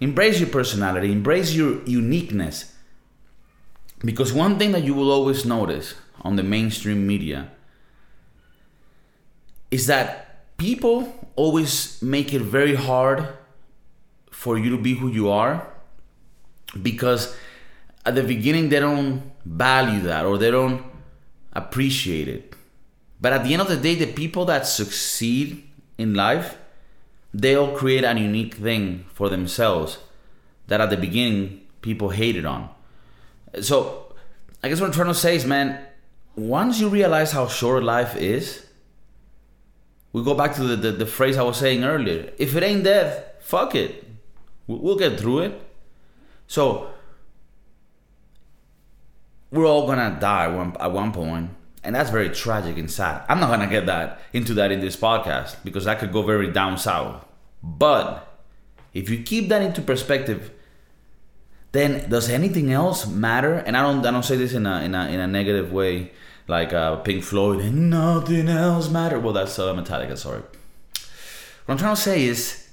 Embrace 0.00 0.40
your 0.40 0.48
personality, 0.48 1.12
embrace 1.12 1.52
your 1.52 1.84
uniqueness. 1.84 2.74
Because 4.02 4.32
one 4.32 4.58
thing 4.58 4.72
that 4.72 4.82
you 4.82 4.94
will 4.94 5.10
always 5.10 5.44
notice 5.44 5.94
on 6.22 6.36
the 6.36 6.42
mainstream 6.42 7.06
media 7.06 7.50
is 9.70 9.86
that 9.86 10.56
people 10.56 11.28
always 11.36 12.00
make 12.00 12.32
it 12.32 12.40
very 12.40 12.74
hard 12.74 13.28
for 14.30 14.58
you 14.58 14.70
to 14.70 14.78
be 14.78 14.94
who 14.94 15.08
you 15.08 15.28
are 15.28 15.66
because 16.82 17.36
at 18.06 18.14
the 18.14 18.22
beginning 18.22 18.70
they 18.70 18.80
don't 18.80 19.22
value 19.44 20.00
that 20.00 20.24
or 20.24 20.38
they 20.38 20.50
don't 20.50 20.82
appreciate 21.52 22.26
it. 22.26 22.54
But 23.20 23.32
at 23.32 23.44
the 23.44 23.52
end 23.52 23.62
of 23.62 23.68
the 23.68 23.76
day, 23.76 23.94
the 23.94 24.12
people 24.12 24.44
that 24.46 24.66
succeed 24.66 25.68
in 25.98 26.14
life, 26.14 26.56
they'll 27.34 27.76
create 27.76 28.04
a 28.04 28.18
unique 28.18 28.54
thing 28.54 29.04
for 29.12 29.28
themselves 29.28 29.98
that 30.68 30.80
at 30.80 30.90
the 30.90 30.96
beginning 30.96 31.60
people 31.82 32.10
hated 32.10 32.46
on. 32.46 32.70
So 33.60 34.14
I 34.62 34.68
guess 34.68 34.80
what 34.80 34.86
I'm 34.86 34.92
trying 34.92 35.08
to 35.08 35.14
say 35.14 35.36
is, 35.36 35.44
man, 35.44 35.84
once 36.34 36.80
you 36.80 36.88
realize 36.88 37.32
how 37.32 37.46
short 37.46 37.82
life 37.82 38.16
is, 38.16 38.66
we 40.12 40.24
go 40.24 40.34
back 40.34 40.54
to 40.54 40.62
the, 40.62 40.76
the, 40.76 40.92
the 40.92 41.06
phrase 41.06 41.36
I 41.36 41.42
was 41.42 41.58
saying 41.58 41.84
earlier. 41.84 42.32
If 42.38 42.56
it 42.56 42.62
ain't 42.62 42.84
death, 42.84 43.24
fuck 43.40 43.74
it. 43.74 44.04
We'll 44.66 44.96
get 44.96 45.20
through 45.20 45.40
it. 45.40 45.60
So 46.46 46.90
we're 49.50 49.66
all 49.66 49.86
gonna 49.86 50.16
die 50.20 50.48
one, 50.48 50.76
at 50.80 50.92
one 50.92 51.12
point 51.12 51.50
and 51.82 51.94
that's 51.94 52.10
very 52.10 52.28
tragic 52.28 52.76
and 52.76 52.90
sad. 52.90 53.24
I'm 53.28 53.40
not 53.40 53.48
gonna 53.48 53.66
get 53.66 53.86
that 53.86 54.20
into 54.32 54.54
that 54.54 54.70
in 54.70 54.80
this 54.80 54.96
podcast 54.96 55.56
because 55.64 55.84
that 55.84 55.98
could 55.98 56.12
go 56.12 56.22
very 56.22 56.50
down 56.50 56.78
south. 56.78 57.24
But 57.62 58.26
if 58.92 59.08
you 59.08 59.22
keep 59.22 59.48
that 59.48 59.62
into 59.62 59.80
perspective, 59.80 60.50
then 61.72 62.08
does 62.10 62.28
anything 62.28 62.72
else 62.72 63.06
matter? 63.06 63.54
And 63.54 63.76
I 63.76 63.82
don't 63.82 64.04
I 64.04 64.10
don't 64.10 64.24
say 64.24 64.36
this 64.36 64.52
in 64.52 64.66
a 64.66 64.82
in 64.82 64.94
a 64.94 65.08
in 65.08 65.20
a 65.20 65.26
negative 65.26 65.72
way, 65.72 66.12
like 66.48 66.72
uh, 66.72 66.96
Pink 66.96 67.22
Floyd 67.22 67.60
and 67.60 67.90
nothing 67.90 68.48
else 68.48 68.90
matter. 68.90 69.18
Well, 69.18 69.32
that's 69.32 69.58
uh, 69.58 69.72
Metallica. 69.74 70.18
Sorry. 70.18 70.42
What 71.64 71.74
I'm 71.74 71.78
trying 71.78 71.94
to 71.94 72.00
say 72.00 72.24
is, 72.24 72.68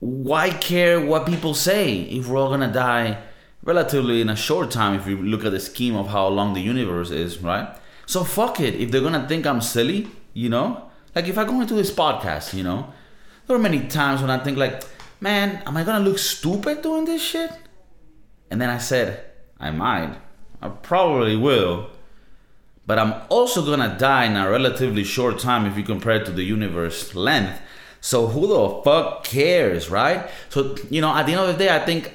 why 0.00 0.50
care 0.50 1.00
what 1.00 1.26
people 1.26 1.54
say 1.54 2.02
if 2.02 2.28
we're 2.28 2.38
all 2.38 2.50
gonna 2.50 2.72
die 2.72 3.18
relatively 3.62 4.20
in 4.20 4.28
a 4.28 4.36
short 4.36 4.70
time? 4.70 4.94
If 4.94 5.06
you 5.06 5.16
look 5.16 5.44
at 5.44 5.52
the 5.52 5.60
scheme 5.60 5.96
of 5.96 6.08
how 6.08 6.28
long 6.28 6.52
the 6.54 6.60
universe 6.60 7.10
is, 7.10 7.38
right? 7.38 7.68
So 8.06 8.24
fuck 8.24 8.60
it. 8.60 8.74
If 8.76 8.90
they're 8.90 9.02
gonna 9.02 9.28
think 9.28 9.46
I'm 9.46 9.60
silly, 9.60 10.08
you 10.32 10.48
know, 10.48 10.90
like 11.14 11.26
if 11.26 11.36
I 11.36 11.44
go 11.44 11.60
into 11.60 11.74
this 11.74 11.90
podcast, 11.90 12.54
you 12.54 12.62
know, 12.62 12.92
there 13.46 13.56
are 13.56 13.60
many 13.60 13.86
times 13.88 14.20
when 14.20 14.30
I 14.30 14.38
think 14.38 14.56
like, 14.56 14.82
man, 15.20 15.62
am 15.66 15.76
I 15.76 15.84
gonna 15.84 16.04
look 16.04 16.18
stupid 16.18 16.82
doing 16.82 17.04
this 17.04 17.22
shit? 17.22 17.50
And 18.50 18.60
then 18.60 18.70
I 18.70 18.78
said, 18.78 19.24
I 19.58 19.70
might. 19.70 20.16
I 20.62 20.68
probably 20.68 21.36
will. 21.36 21.90
But 22.86 23.00
I'm 23.00 23.14
also 23.28 23.64
gonna 23.64 23.96
die 23.98 24.26
in 24.26 24.36
a 24.36 24.48
relatively 24.48 25.02
short 25.02 25.40
time 25.40 25.66
if 25.66 25.76
you 25.76 25.82
compare 25.82 26.22
it 26.22 26.26
to 26.26 26.32
the 26.32 26.44
universe 26.44 27.14
length. 27.14 27.60
So 28.00 28.28
who 28.28 28.46
the 28.46 28.82
fuck 28.84 29.24
cares, 29.24 29.90
right? 29.90 30.30
So, 30.48 30.76
you 30.90 31.00
know, 31.00 31.12
at 31.12 31.26
the 31.26 31.32
end 31.32 31.40
of 31.40 31.48
the 31.48 31.64
day, 31.64 31.74
I 31.74 31.84
think 31.84 32.14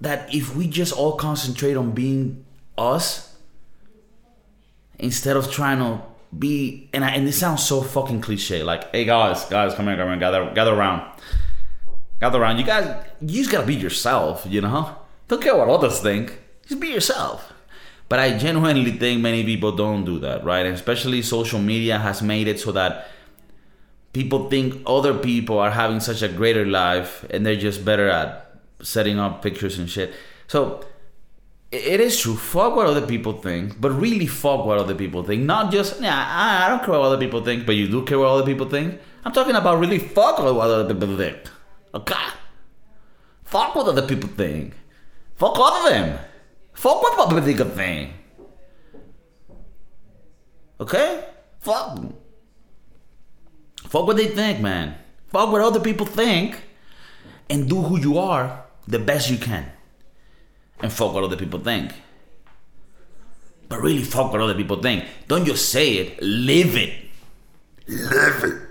that 0.00 0.32
if 0.32 0.54
we 0.54 0.68
just 0.68 0.92
all 0.92 1.16
concentrate 1.16 1.76
on 1.76 1.90
being 1.90 2.44
us 2.78 3.25
instead 4.98 5.36
of 5.36 5.50
trying 5.50 5.78
to 5.78 6.02
be 6.36 6.88
and 6.92 7.04
I, 7.04 7.10
and 7.10 7.26
this 7.26 7.38
sounds 7.38 7.64
so 7.64 7.80
fucking 7.80 8.20
cliche 8.20 8.62
like 8.62 8.90
hey 8.92 9.04
guys 9.04 9.44
guys 9.46 9.74
come 9.74 9.86
here 9.86 9.96
come 9.96 10.08
here 10.08 10.16
gather 10.18 10.50
gather 10.54 10.74
around. 10.74 11.02
Gather 12.20 12.40
around. 12.40 12.58
You 12.58 12.64
guys 12.64 13.04
you 13.20 13.38
just 13.42 13.50
gotta 13.50 13.66
be 13.66 13.74
yourself 13.74 14.46
you 14.48 14.60
know? 14.60 14.96
Don't 15.28 15.42
care 15.42 15.56
what 15.56 15.68
others 15.68 16.00
think. 16.00 16.38
Just 16.66 16.80
be 16.80 16.88
yourself. 16.88 17.52
But 18.08 18.20
I 18.20 18.38
genuinely 18.38 18.92
think 18.92 19.20
many 19.20 19.44
people 19.44 19.72
don't 19.72 20.04
do 20.04 20.18
that 20.20 20.44
right? 20.44 20.66
And 20.66 20.74
especially 20.74 21.22
social 21.22 21.60
media 21.60 21.98
has 21.98 22.22
made 22.22 22.48
it 22.48 22.60
so 22.60 22.72
that 22.72 23.08
people 24.12 24.48
think 24.48 24.82
other 24.86 25.14
people 25.14 25.58
are 25.58 25.72
having 25.72 26.00
such 26.00 26.22
a 26.22 26.28
greater 26.28 26.64
life 26.64 27.24
and 27.30 27.44
they're 27.44 27.56
just 27.56 27.84
better 27.84 28.08
at 28.08 28.58
setting 28.80 29.18
up 29.18 29.42
pictures 29.42 29.78
and 29.78 29.88
shit. 29.88 30.12
So 30.46 30.84
it 31.76 32.00
is 32.00 32.18
true. 32.18 32.34
Fuck 32.34 32.76
what 32.76 32.86
other 32.86 33.06
people 33.06 33.34
think, 33.34 33.80
but 33.80 33.90
really 33.90 34.26
fuck 34.26 34.64
what 34.64 34.78
other 34.78 34.94
people 34.94 35.22
think. 35.22 35.42
Not 35.42 35.70
just, 35.70 36.00
yeah, 36.00 36.26
I, 36.28 36.68
don't 36.68 36.80
care 36.80 36.90
what 36.90 37.02
other 37.02 37.18
people 37.18 37.44
think, 37.44 37.66
but 37.66 37.76
you 37.76 37.88
do 37.88 38.04
care 38.04 38.18
what 38.18 38.28
other 38.28 38.44
people 38.44 38.68
think. 38.68 39.00
I'm 39.24 39.32
talking 39.32 39.54
about 39.54 39.78
really 39.78 39.98
fuck 39.98 40.38
what 40.38 40.56
other 40.56 40.92
people 40.92 41.16
think. 41.16 41.38
Okay? 41.94 42.26
Fuck 43.44 43.74
what 43.74 43.88
other 43.88 44.06
people 44.06 44.28
think. 44.30 44.74
Fuck 45.36 45.58
all 45.58 45.72
of 45.72 45.90
them. 45.90 46.18
Fuck 46.72 47.02
what 47.02 47.18
other 47.18 47.42
people 47.42 47.66
think. 47.66 48.12
Okay? 50.80 51.24
Fuck. 51.60 51.98
Fuck 53.84 54.06
what 54.06 54.16
they 54.16 54.28
think, 54.28 54.60
man. 54.60 54.96
Fuck 55.28 55.52
what 55.52 55.60
other 55.60 55.80
people 55.80 56.06
think, 56.06 56.62
and 57.50 57.68
do 57.68 57.82
who 57.82 57.98
you 57.98 58.18
are 58.18 58.64
the 58.88 58.98
best 58.98 59.30
you 59.30 59.38
can 59.38 59.72
and 60.80 60.92
fuck 60.92 61.12
what 61.12 61.24
other 61.24 61.36
people 61.36 61.60
think. 61.60 61.92
But 63.68 63.80
really, 63.80 64.02
fuck 64.02 64.32
what 64.32 64.40
other 64.40 64.54
people 64.54 64.80
think. 64.80 65.04
Don't 65.28 65.44
just 65.44 65.70
say 65.70 65.94
it, 65.94 66.22
live 66.22 66.76
it. 66.76 66.92
Live 67.88 68.44
it. 68.44 68.62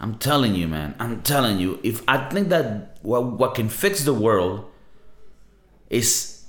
I'm 0.00 0.16
telling 0.16 0.54
you, 0.54 0.66
man. 0.66 0.94
I'm 0.98 1.22
telling 1.22 1.58
you. 1.58 1.78
If 1.82 2.02
I 2.08 2.28
think 2.28 2.48
that 2.48 2.98
what, 3.02 3.38
what 3.38 3.54
can 3.54 3.68
fix 3.68 4.04
the 4.04 4.14
world 4.14 4.64
is 5.90 6.44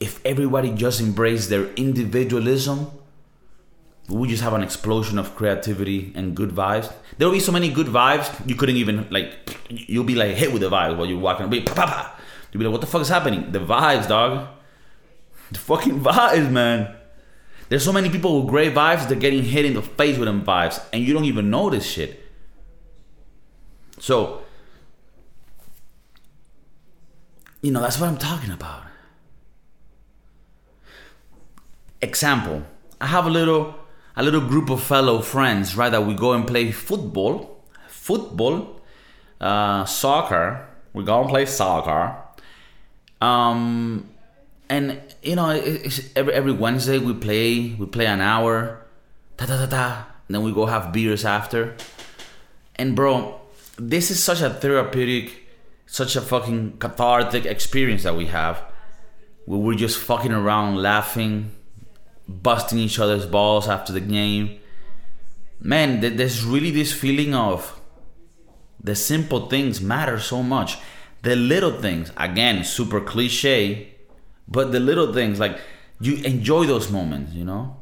if 0.00 0.20
everybody 0.26 0.72
just 0.72 1.00
embrace 1.00 1.46
their 1.46 1.72
individualism, 1.74 2.90
we 4.08 4.28
just 4.28 4.42
have 4.42 4.54
an 4.54 4.62
explosion 4.62 5.18
of 5.18 5.34
creativity 5.36 6.12
and 6.14 6.34
good 6.34 6.50
vibes. 6.50 6.92
There'll 7.16 7.32
be 7.32 7.40
so 7.40 7.52
many 7.52 7.70
good 7.70 7.86
vibes 7.86 8.48
you 8.48 8.56
couldn't 8.56 8.76
even 8.76 9.06
like. 9.10 9.56
You'll 9.68 10.04
be 10.04 10.14
like 10.16 10.34
hit 10.36 10.52
with 10.52 10.62
the 10.62 10.70
vibes 10.70 10.96
while 10.96 11.06
you're 11.06 11.18
walking. 11.18 11.48
Be, 11.48 11.64
You'll 12.56 12.60
be 12.60 12.64
like, 12.64 12.72
what 12.72 12.80
the 12.80 12.86
fuck 12.86 13.02
is 13.02 13.10
happening? 13.10 13.52
The 13.52 13.58
vibes, 13.58 14.08
dog. 14.08 14.48
The 15.52 15.58
fucking 15.58 16.00
vibes, 16.00 16.50
man. 16.50 16.96
There's 17.68 17.84
so 17.84 17.92
many 17.92 18.08
people 18.08 18.40
with 18.40 18.48
great 18.48 18.74
vibes, 18.74 19.06
they're 19.06 19.18
getting 19.18 19.42
hit 19.42 19.66
in 19.66 19.74
the 19.74 19.82
face 19.82 20.16
with 20.16 20.26
them 20.26 20.42
vibes, 20.42 20.82
and 20.90 21.04
you 21.04 21.12
don't 21.12 21.26
even 21.26 21.50
know 21.50 21.68
this 21.68 21.84
shit. 21.84 22.24
So, 23.98 24.40
you 27.60 27.72
know, 27.72 27.82
that's 27.82 28.00
what 28.00 28.08
I'm 28.08 28.16
talking 28.16 28.50
about. 28.50 28.84
Example, 32.00 32.64
I 33.02 33.06
have 33.08 33.26
a 33.26 33.30
little 33.30 33.74
a 34.16 34.22
little 34.22 34.40
group 34.40 34.70
of 34.70 34.82
fellow 34.82 35.20
friends, 35.20 35.76
right, 35.76 35.92
that 35.92 36.06
we 36.06 36.14
go 36.14 36.32
and 36.32 36.46
play 36.46 36.72
football, 36.72 37.62
football, 37.86 38.80
uh, 39.42 39.84
soccer. 39.84 40.66
We 40.94 41.04
go 41.04 41.20
and 41.20 41.28
play 41.28 41.44
soccer. 41.44 42.25
Um, 43.20 44.08
and 44.68 45.00
you 45.22 45.36
know, 45.36 45.50
every 46.14 46.32
every 46.32 46.52
Wednesday 46.52 46.98
we 46.98 47.14
play. 47.14 47.74
We 47.78 47.86
play 47.86 48.06
an 48.06 48.20
hour, 48.20 48.84
ta 49.36 49.46
ta 49.46 49.56
ta 49.58 49.66
ta. 49.66 50.06
then 50.28 50.42
we 50.42 50.52
go 50.52 50.66
have 50.66 50.92
beers 50.92 51.24
after. 51.24 51.76
And 52.76 52.94
bro, 52.94 53.40
this 53.78 54.10
is 54.10 54.22
such 54.22 54.40
a 54.40 54.50
therapeutic, 54.50 55.46
such 55.86 56.16
a 56.16 56.20
fucking 56.20 56.78
cathartic 56.78 57.46
experience 57.46 58.02
that 58.02 58.16
we 58.16 58.26
have, 58.26 58.62
we're 59.46 59.74
just 59.74 59.98
fucking 59.98 60.32
around, 60.32 60.76
laughing, 60.76 61.52
busting 62.28 62.78
each 62.78 62.98
other's 62.98 63.26
balls 63.26 63.68
after 63.68 63.92
the 63.92 64.00
game. 64.00 64.58
Man, 65.60 66.00
there's 66.00 66.44
really 66.44 66.70
this 66.70 66.92
feeling 66.92 67.34
of 67.34 67.80
the 68.82 68.94
simple 68.94 69.48
things 69.48 69.80
matter 69.80 70.18
so 70.18 70.42
much. 70.42 70.78
The 71.22 71.36
little 71.36 71.80
things, 71.80 72.12
again, 72.16 72.64
super 72.64 73.00
cliche, 73.00 73.94
but 74.46 74.72
the 74.72 74.80
little 74.80 75.12
things, 75.12 75.40
like 75.40 75.58
you 76.00 76.16
enjoy 76.16 76.66
those 76.66 76.90
moments, 76.90 77.32
you 77.32 77.44
know? 77.44 77.76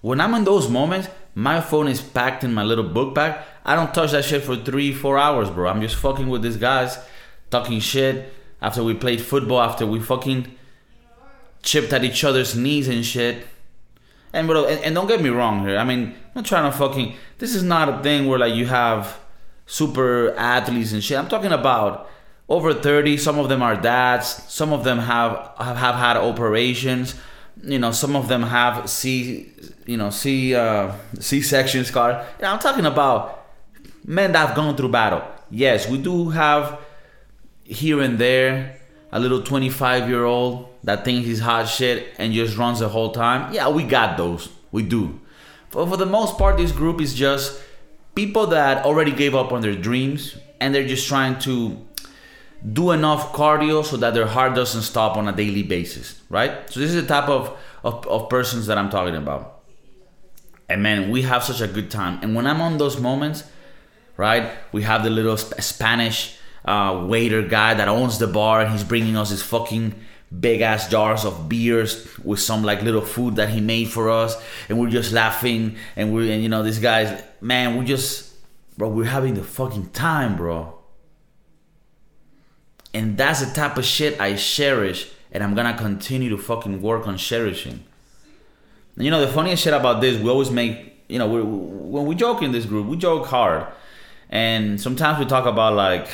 When 0.00 0.20
I'm 0.20 0.34
in 0.34 0.44
those 0.44 0.68
moments, 0.68 1.08
my 1.34 1.60
phone 1.60 1.88
is 1.88 2.02
packed 2.02 2.44
in 2.44 2.52
my 2.52 2.62
little 2.62 2.84
book 2.84 3.14
bag. 3.14 3.40
I 3.64 3.76
don't 3.76 3.94
touch 3.94 4.10
that 4.10 4.24
shit 4.24 4.42
for 4.42 4.56
three, 4.56 4.92
four 4.92 5.16
hours, 5.16 5.48
bro. 5.48 5.70
I'm 5.70 5.80
just 5.80 5.96
fucking 5.96 6.28
with 6.28 6.42
these 6.42 6.56
guys, 6.56 6.98
talking 7.50 7.80
shit 7.80 8.32
after 8.60 8.82
we 8.82 8.94
played 8.94 9.20
football, 9.20 9.60
after 9.60 9.86
we 9.86 10.00
fucking 10.00 10.56
chipped 11.62 11.92
at 11.92 12.04
each 12.04 12.24
other's 12.24 12.56
knees 12.56 12.88
and 12.88 13.04
shit. 13.04 13.46
And 14.32 14.48
bro, 14.48 14.66
and, 14.66 14.82
and 14.84 14.94
don't 14.94 15.06
get 15.06 15.22
me 15.22 15.28
wrong 15.28 15.66
here. 15.66 15.76
I 15.76 15.84
mean, 15.84 16.08
I'm 16.08 16.32
not 16.34 16.46
trying 16.46 16.70
to 16.70 16.76
fucking. 16.76 17.14
This 17.38 17.54
is 17.54 17.62
not 17.62 17.88
a 17.88 18.02
thing 18.02 18.26
where 18.26 18.38
like 18.38 18.54
you 18.54 18.66
have 18.66 19.18
super 19.66 20.34
athletes 20.36 20.92
and 20.92 21.04
shit. 21.04 21.18
I'm 21.18 21.28
talking 21.28 21.52
about 21.52 22.10
over 22.52 22.74
30 22.74 23.16
some 23.16 23.38
of 23.38 23.48
them 23.48 23.62
are 23.62 23.76
dads 23.76 24.26
some 24.48 24.72
of 24.72 24.84
them 24.84 24.98
have 24.98 25.32
have, 25.58 25.76
have 25.76 25.94
had 25.94 26.16
operations 26.16 27.14
you 27.62 27.78
know 27.78 27.92
some 27.92 28.14
of 28.14 28.28
them 28.28 28.42
have 28.42 28.88
c 28.88 29.50
you 29.86 29.96
know 29.96 30.10
c 30.10 30.54
uh, 30.54 30.92
c-section 31.18 31.84
scar 31.84 32.10
you 32.38 32.42
know, 32.42 32.52
i'm 32.52 32.58
talking 32.58 32.84
about 32.84 33.42
men 34.04 34.32
that 34.32 34.46
have 34.46 34.56
gone 34.56 34.76
through 34.76 34.88
battle. 34.88 35.22
Yes 35.50 35.88
we 35.88 35.98
do 35.98 36.30
have 36.30 36.80
here 37.64 38.00
and 38.00 38.18
there 38.18 38.80
a 39.12 39.20
little 39.20 39.42
25 39.42 40.08
year 40.08 40.24
old 40.24 40.68
that 40.84 41.04
thinks 41.04 41.26
he's 41.26 41.40
hot 41.40 41.68
shit 41.68 42.08
and 42.18 42.32
just 42.32 42.56
runs 42.56 42.80
the 42.80 42.88
whole 42.88 43.12
time. 43.12 43.52
Yeah 43.52 43.68
we 43.68 43.84
got 43.84 44.16
those. 44.16 44.48
We 44.72 44.82
do. 44.82 45.20
But 45.70 45.88
for 45.88 45.96
the 45.96 46.06
most 46.06 46.38
part 46.38 46.56
this 46.56 46.72
group 46.72 47.00
is 47.00 47.14
just 47.14 47.62
people 48.14 48.46
that 48.48 48.84
already 48.84 49.12
gave 49.12 49.34
up 49.34 49.52
on 49.52 49.62
their 49.62 49.74
dreams 49.74 50.36
and 50.60 50.74
they're 50.74 50.86
just 50.86 51.06
trying 51.08 51.38
to 51.40 51.76
do 52.70 52.92
enough 52.92 53.32
cardio 53.32 53.84
so 53.84 53.96
that 53.96 54.14
their 54.14 54.26
heart 54.26 54.54
doesn't 54.54 54.82
stop 54.82 55.16
on 55.16 55.26
a 55.26 55.32
daily 55.32 55.62
basis, 55.62 56.20
right? 56.28 56.68
So 56.70 56.80
this 56.80 56.94
is 56.94 57.02
the 57.02 57.08
type 57.08 57.28
of, 57.28 57.56
of, 57.82 58.06
of 58.06 58.28
persons 58.28 58.66
that 58.66 58.78
I'm 58.78 58.90
talking 58.90 59.16
about. 59.16 59.62
And 60.68 60.82
man, 60.82 61.10
we 61.10 61.22
have 61.22 61.42
such 61.42 61.60
a 61.60 61.66
good 61.66 61.90
time. 61.90 62.20
And 62.22 62.34
when 62.34 62.46
I'm 62.46 62.60
on 62.60 62.78
those 62.78 63.00
moments, 63.00 63.44
right, 64.16 64.52
we 64.70 64.82
have 64.82 65.02
the 65.02 65.10
little 65.10 65.36
sp- 65.36 65.60
Spanish 65.60 66.38
uh, 66.64 67.04
waiter 67.08 67.42
guy 67.42 67.74
that 67.74 67.88
owns 67.88 68.18
the 68.18 68.28
bar 68.28 68.60
and 68.60 68.70
he's 68.70 68.84
bringing 68.84 69.16
us 69.16 69.30
his 69.30 69.42
fucking 69.42 69.94
big 70.40 70.60
ass 70.60 70.88
jars 70.88 71.24
of 71.24 71.48
beers 71.48 72.06
with 72.24 72.40
some 72.40 72.62
like 72.62 72.80
little 72.82 73.02
food 73.02 73.36
that 73.36 73.50
he 73.50 73.60
made 73.60 73.86
for 73.88 74.08
us 74.08 74.40
and 74.68 74.80
we're 74.80 74.88
just 74.88 75.12
laughing 75.12 75.76
and 75.94 76.14
we're 76.14 76.32
and 76.32 76.42
you 76.42 76.48
know 76.48 76.62
these 76.62 76.78
guys 76.78 77.22
man 77.42 77.76
we 77.76 77.84
just 77.84 78.32
bro 78.78 78.88
we're 78.88 79.04
having 79.04 79.34
the 79.34 79.42
fucking 79.42 79.90
time 79.90 80.34
bro 80.34 80.74
and 82.94 83.16
that's 83.16 83.40
the 83.44 83.52
type 83.54 83.76
of 83.76 83.84
shit 83.84 84.20
I 84.20 84.36
cherish 84.36 85.10
and 85.32 85.42
I'm 85.42 85.54
gonna 85.54 85.76
continue 85.76 86.30
to 86.30 86.38
fucking 86.38 86.82
work 86.82 87.06
on 87.08 87.16
cherishing. 87.16 87.84
And 88.96 89.04
you 89.04 89.10
know, 89.10 89.20
the 89.20 89.32
funniest 89.32 89.62
shit 89.64 89.72
about 89.72 90.00
this, 90.00 90.20
we 90.20 90.28
always 90.28 90.50
make, 90.50 91.02
you 91.08 91.18
know, 91.18 91.28
we, 91.28 91.42
when 91.42 92.06
we 92.06 92.14
joke 92.14 92.42
in 92.42 92.52
this 92.52 92.66
group, 92.66 92.86
we 92.86 92.96
joke 92.96 93.26
hard. 93.26 93.66
And 94.28 94.80
sometimes 94.80 95.18
we 95.18 95.26
talk 95.26 95.46
about 95.46 95.74
like 95.74 96.08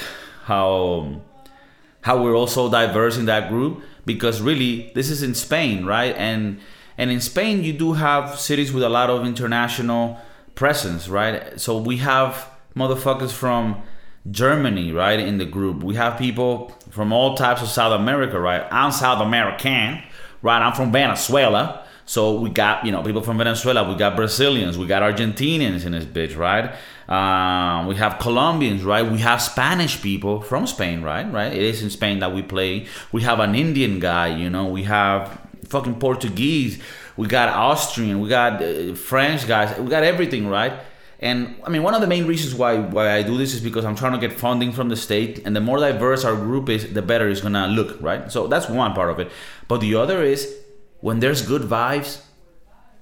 how 0.44 1.20
how 2.02 2.22
we're 2.22 2.34
also 2.34 2.70
diverse 2.70 3.16
in 3.16 3.26
that 3.26 3.48
group 3.48 3.82
because 4.06 4.40
really 4.40 4.92
this 4.94 5.10
is 5.10 5.22
in 5.22 5.34
Spain, 5.34 5.84
right? 5.84 6.14
And 6.16 6.60
and 6.96 7.10
in 7.10 7.20
Spain 7.20 7.62
you 7.64 7.72
do 7.72 7.92
have 7.94 8.38
cities 8.38 8.72
with 8.72 8.82
a 8.82 8.88
lot 8.88 9.10
of 9.10 9.26
international 9.26 10.18
presence, 10.54 11.08
right? 11.08 11.60
So 11.60 11.78
we 11.78 11.98
have 11.98 12.48
motherfuckers 12.74 13.32
from 13.32 13.82
Germany, 14.30 14.92
right, 14.92 15.18
in 15.18 15.38
the 15.38 15.44
group. 15.44 15.82
We 15.82 15.94
have 15.94 16.18
people 16.18 16.74
from 16.90 17.12
all 17.12 17.36
types 17.36 17.62
of 17.62 17.68
South 17.68 17.98
America, 17.98 18.38
right? 18.38 18.66
I'm 18.70 18.92
South 18.92 19.20
American, 19.22 20.02
right? 20.42 20.62
I'm 20.62 20.74
from 20.74 20.92
Venezuela. 20.92 21.84
So 22.04 22.40
we 22.40 22.48
got, 22.48 22.86
you 22.86 22.92
know, 22.92 23.02
people 23.02 23.20
from 23.20 23.38
Venezuela. 23.38 23.86
We 23.88 23.94
got 23.94 24.16
Brazilians. 24.16 24.78
We 24.78 24.86
got 24.86 25.02
Argentinians 25.02 25.84
in 25.84 25.92
this 25.92 26.06
bitch, 26.06 26.36
right? 26.38 26.74
Um, 27.08 27.86
we 27.86 27.96
have 27.96 28.18
Colombians, 28.18 28.82
right? 28.82 29.02
We 29.02 29.18
have 29.18 29.42
Spanish 29.42 30.00
people 30.00 30.40
from 30.40 30.66
Spain, 30.66 31.02
right? 31.02 31.30
Right? 31.30 31.52
It 31.52 31.62
is 31.62 31.82
in 31.82 31.90
Spain 31.90 32.18
that 32.20 32.34
we 32.34 32.42
play. 32.42 32.86
We 33.12 33.22
have 33.22 33.40
an 33.40 33.54
Indian 33.54 33.98
guy, 33.98 34.28
you 34.36 34.48
know. 34.48 34.66
We 34.66 34.84
have 34.84 35.38
fucking 35.64 35.98
Portuguese. 35.98 36.80
We 37.16 37.26
got 37.26 37.50
Austrian. 37.50 38.20
We 38.20 38.28
got 38.28 38.62
uh, 38.62 38.94
French 38.94 39.46
guys. 39.46 39.78
We 39.78 39.88
got 39.88 40.02
everything, 40.02 40.48
right? 40.48 40.72
And 41.20 41.56
I 41.64 41.70
mean, 41.70 41.82
one 41.82 41.94
of 41.94 42.00
the 42.00 42.06
main 42.06 42.26
reasons 42.26 42.54
why 42.54 42.78
why 42.78 43.12
I 43.12 43.22
do 43.22 43.36
this 43.36 43.52
is 43.52 43.60
because 43.60 43.84
I'm 43.84 43.96
trying 43.96 44.12
to 44.12 44.18
get 44.18 44.38
funding 44.38 44.72
from 44.72 44.88
the 44.88 44.96
state, 44.96 45.42
and 45.44 45.54
the 45.54 45.60
more 45.60 45.78
diverse 45.78 46.24
our 46.24 46.36
group 46.36 46.68
is, 46.68 46.92
the 46.92 47.02
better 47.02 47.28
it's 47.28 47.40
gonna 47.40 47.66
look, 47.66 48.00
right? 48.00 48.30
So 48.30 48.46
that's 48.46 48.68
one 48.68 48.94
part 48.94 49.10
of 49.10 49.18
it. 49.18 49.30
But 49.66 49.80
the 49.80 49.96
other 49.96 50.22
is 50.22 50.54
when 51.00 51.18
there's 51.18 51.42
good 51.42 51.62
vibes, 51.62 52.22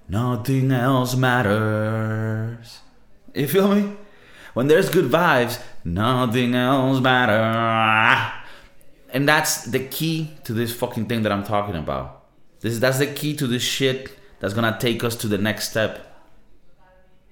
nothing 0.09 0.73
else 0.73 1.15
matters. 1.15 2.81
You 3.35 3.49
feel 3.49 3.75
me? 3.75 3.97
When 4.55 4.69
there's 4.69 4.89
good 4.89 5.11
vibes, 5.11 5.61
nothing 5.85 6.55
else 6.55 7.01
matters. 7.01 8.33
And 9.13 9.29
that's 9.29 9.65
the 9.65 9.81
key 9.81 10.31
to 10.45 10.55
this 10.55 10.75
fucking 10.75 11.07
thing 11.07 11.23
that 11.23 11.33
I'm 11.33 11.45
talking 11.45 11.77
about. 11.77 12.25
This 12.61 12.79
that's 12.79 12.99
the 12.99 13.07
key 13.07 13.37
to 13.37 13.47
this 13.47 13.63
shit 13.63 14.17
that's 14.41 14.55
gonna 14.55 14.79
take 14.81 15.05
us 15.05 15.17
to 15.17 15.29
the 15.29 15.37
next 15.37 15.69
step 15.69 16.06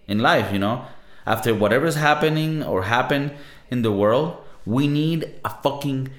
in 0.06 0.18
life, 0.18 0.52
you 0.52 0.58
know? 0.58 0.86
After 1.26 1.54
whatever's 1.54 1.96
happening 1.96 2.62
or 2.62 2.84
happened 2.84 3.32
in 3.70 3.82
the 3.82 3.92
world, 3.92 4.36
we 4.66 4.86
need 4.86 5.30
a 5.44 5.50
fucking 5.50 6.10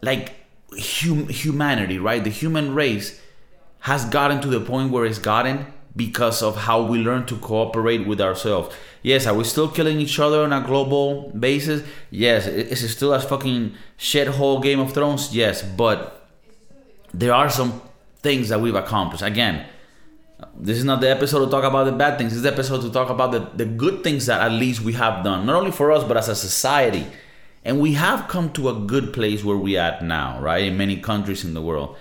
like 0.00 0.34
hum- 0.78 1.28
humanity, 1.28 1.98
right? 1.98 2.22
The 2.22 2.30
human 2.30 2.74
race 2.74 3.20
has 3.80 4.04
gotten 4.04 4.40
to 4.40 4.48
the 4.48 4.60
point 4.60 4.92
where 4.92 5.04
it's 5.04 5.18
gotten 5.18 5.66
because 5.94 6.42
of 6.42 6.56
how 6.56 6.82
we 6.82 6.98
learn 6.98 7.26
to 7.26 7.36
cooperate 7.36 8.06
with 8.06 8.20
ourselves. 8.20 8.74
Yes, 9.02 9.26
are 9.26 9.34
we 9.34 9.44
still 9.44 9.68
killing 9.68 10.00
each 10.00 10.18
other 10.18 10.42
on 10.42 10.52
a 10.52 10.60
global 10.60 11.30
basis? 11.30 11.82
Yes. 12.10 12.46
Is 12.46 12.82
it 12.82 12.88
still 12.88 13.12
a 13.12 13.20
fucking 13.20 13.74
shithole 13.98 14.62
Game 14.62 14.80
of 14.80 14.92
Thrones? 14.92 15.34
Yes, 15.34 15.62
but 15.62 16.28
there 17.12 17.34
are 17.34 17.50
some 17.50 17.82
things 18.20 18.48
that 18.48 18.60
we've 18.60 18.74
accomplished. 18.74 19.22
Again, 19.22 19.66
this 20.58 20.78
is 20.78 20.84
not 20.84 21.00
the 21.00 21.10
episode 21.10 21.44
to 21.44 21.50
talk 21.50 21.64
about 21.64 21.84
the 21.84 21.92
bad 21.92 22.18
things. 22.18 22.30
This 22.30 22.38
is 22.38 22.42
the 22.42 22.52
episode 22.52 22.82
to 22.82 22.90
talk 22.90 23.10
about 23.10 23.32
the, 23.32 23.40
the 23.56 23.64
good 23.64 24.04
things 24.04 24.26
that 24.26 24.40
at 24.40 24.52
least 24.52 24.82
we 24.82 24.92
have 24.94 25.24
done, 25.24 25.46
not 25.46 25.56
only 25.56 25.72
for 25.72 25.90
us, 25.92 26.04
but 26.04 26.16
as 26.16 26.28
a 26.28 26.34
society. 26.34 27.06
And 27.64 27.80
we 27.80 27.94
have 27.94 28.28
come 28.28 28.52
to 28.54 28.68
a 28.68 28.74
good 28.74 29.12
place 29.12 29.44
where 29.44 29.56
we 29.56 29.76
at 29.76 30.04
now, 30.04 30.40
right? 30.40 30.64
In 30.64 30.76
many 30.76 30.96
countries 30.96 31.44
in 31.44 31.54
the 31.54 31.62
world. 31.62 31.96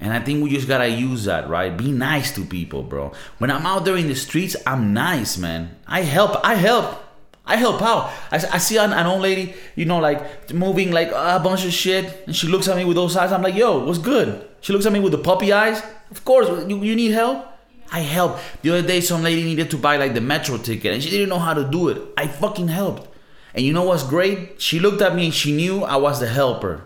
And 0.00 0.12
I 0.12 0.18
think 0.18 0.42
we 0.42 0.50
just 0.50 0.66
gotta 0.66 0.88
use 0.88 1.24
that, 1.24 1.48
right? 1.48 1.76
Be 1.76 1.92
nice 1.92 2.34
to 2.34 2.44
people, 2.44 2.82
bro. 2.82 3.12
When 3.38 3.50
I'm 3.50 3.64
out 3.64 3.84
there 3.84 3.96
in 3.96 4.08
the 4.08 4.16
streets, 4.16 4.56
I'm 4.66 4.92
nice, 4.92 5.38
man. 5.38 5.76
I 5.86 6.02
help. 6.02 6.44
I 6.44 6.56
help. 6.56 6.98
I 7.46 7.56
help 7.56 7.80
out. 7.80 8.10
I, 8.30 8.36
I 8.36 8.58
see 8.58 8.78
an, 8.78 8.92
an 8.92 9.06
old 9.06 9.22
lady, 9.22 9.54
you 9.76 9.84
know, 9.84 9.98
like 9.98 10.52
moving 10.52 10.90
like 10.90 11.08
a 11.12 11.40
bunch 11.42 11.64
of 11.64 11.72
shit, 11.72 12.24
and 12.26 12.34
she 12.34 12.48
looks 12.48 12.68
at 12.68 12.76
me 12.76 12.84
with 12.84 12.96
those 12.96 13.16
eyes. 13.16 13.32
I'm 13.32 13.42
like, 13.42 13.54
yo, 13.54 13.84
what's 13.84 13.98
good? 13.98 14.48
She 14.60 14.72
looks 14.72 14.86
at 14.86 14.92
me 14.92 15.00
with 15.00 15.12
the 15.12 15.18
puppy 15.18 15.52
eyes. 15.52 15.82
Of 16.10 16.24
course, 16.24 16.48
you, 16.68 16.82
you 16.82 16.96
need 16.96 17.12
help. 17.12 17.46
I 17.92 18.00
help. 18.00 18.38
The 18.62 18.70
other 18.70 18.86
day, 18.86 19.00
some 19.00 19.22
lady 19.22 19.44
needed 19.44 19.70
to 19.70 19.76
buy 19.76 19.96
like 19.98 20.14
the 20.14 20.20
metro 20.20 20.56
ticket, 20.56 20.94
and 20.94 21.02
she 21.02 21.10
didn't 21.10 21.28
know 21.28 21.38
how 21.38 21.54
to 21.54 21.64
do 21.64 21.88
it. 21.88 22.02
I 22.16 22.26
fucking 22.26 22.68
helped. 22.68 23.08
And 23.54 23.64
you 23.64 23.72
know 23.72 23.84
what's 23.84 24.02
great? 24.02 24.60
She 24.60 24.80
looked 24.80 25.02
at 25.02 25.14
me 25.14 25.26
and 25.26 25.34
she 25.34 25.52
knew 25.52 25.84
I 25.84 25.96
was 25.96 26.20
the 26.20 26.26
helper. 26.26 26.84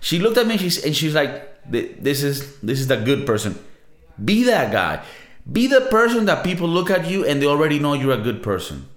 She 0.00 0.18
looked 0.18 0.38
at 0.38 0.46
me 0.46 0.52
and 0.52 0.60
she's, 0.60 0.82
and 0.82 0.96
she's 0.96 1.14
like, 1.14 1.70
"This 1.70 2.22
is 2.22 2.58
this 2.60 2.80
is 2.80 2.88
the 2.88 2.96
good 2.96 3.26
person. 3.26 3.58
Be 4.24 4.42
that 4.44 4.72
guy. 4.72 5.04
Be 5.50 5.66
the 5.66 5.82
person 5.82 6.24
that 6.26 6.42
people 6.44 6.66
look 6.68 6.90
at 6.90 7.06
you 7.06 7.26
and 7.26 7.42
they 7.42 7.46
already 7.46 7.78
know 7.78 7.92
you're 7.94 8.18
a 8.18 8.22
good 8.22 8.42
person." 8.42 8.88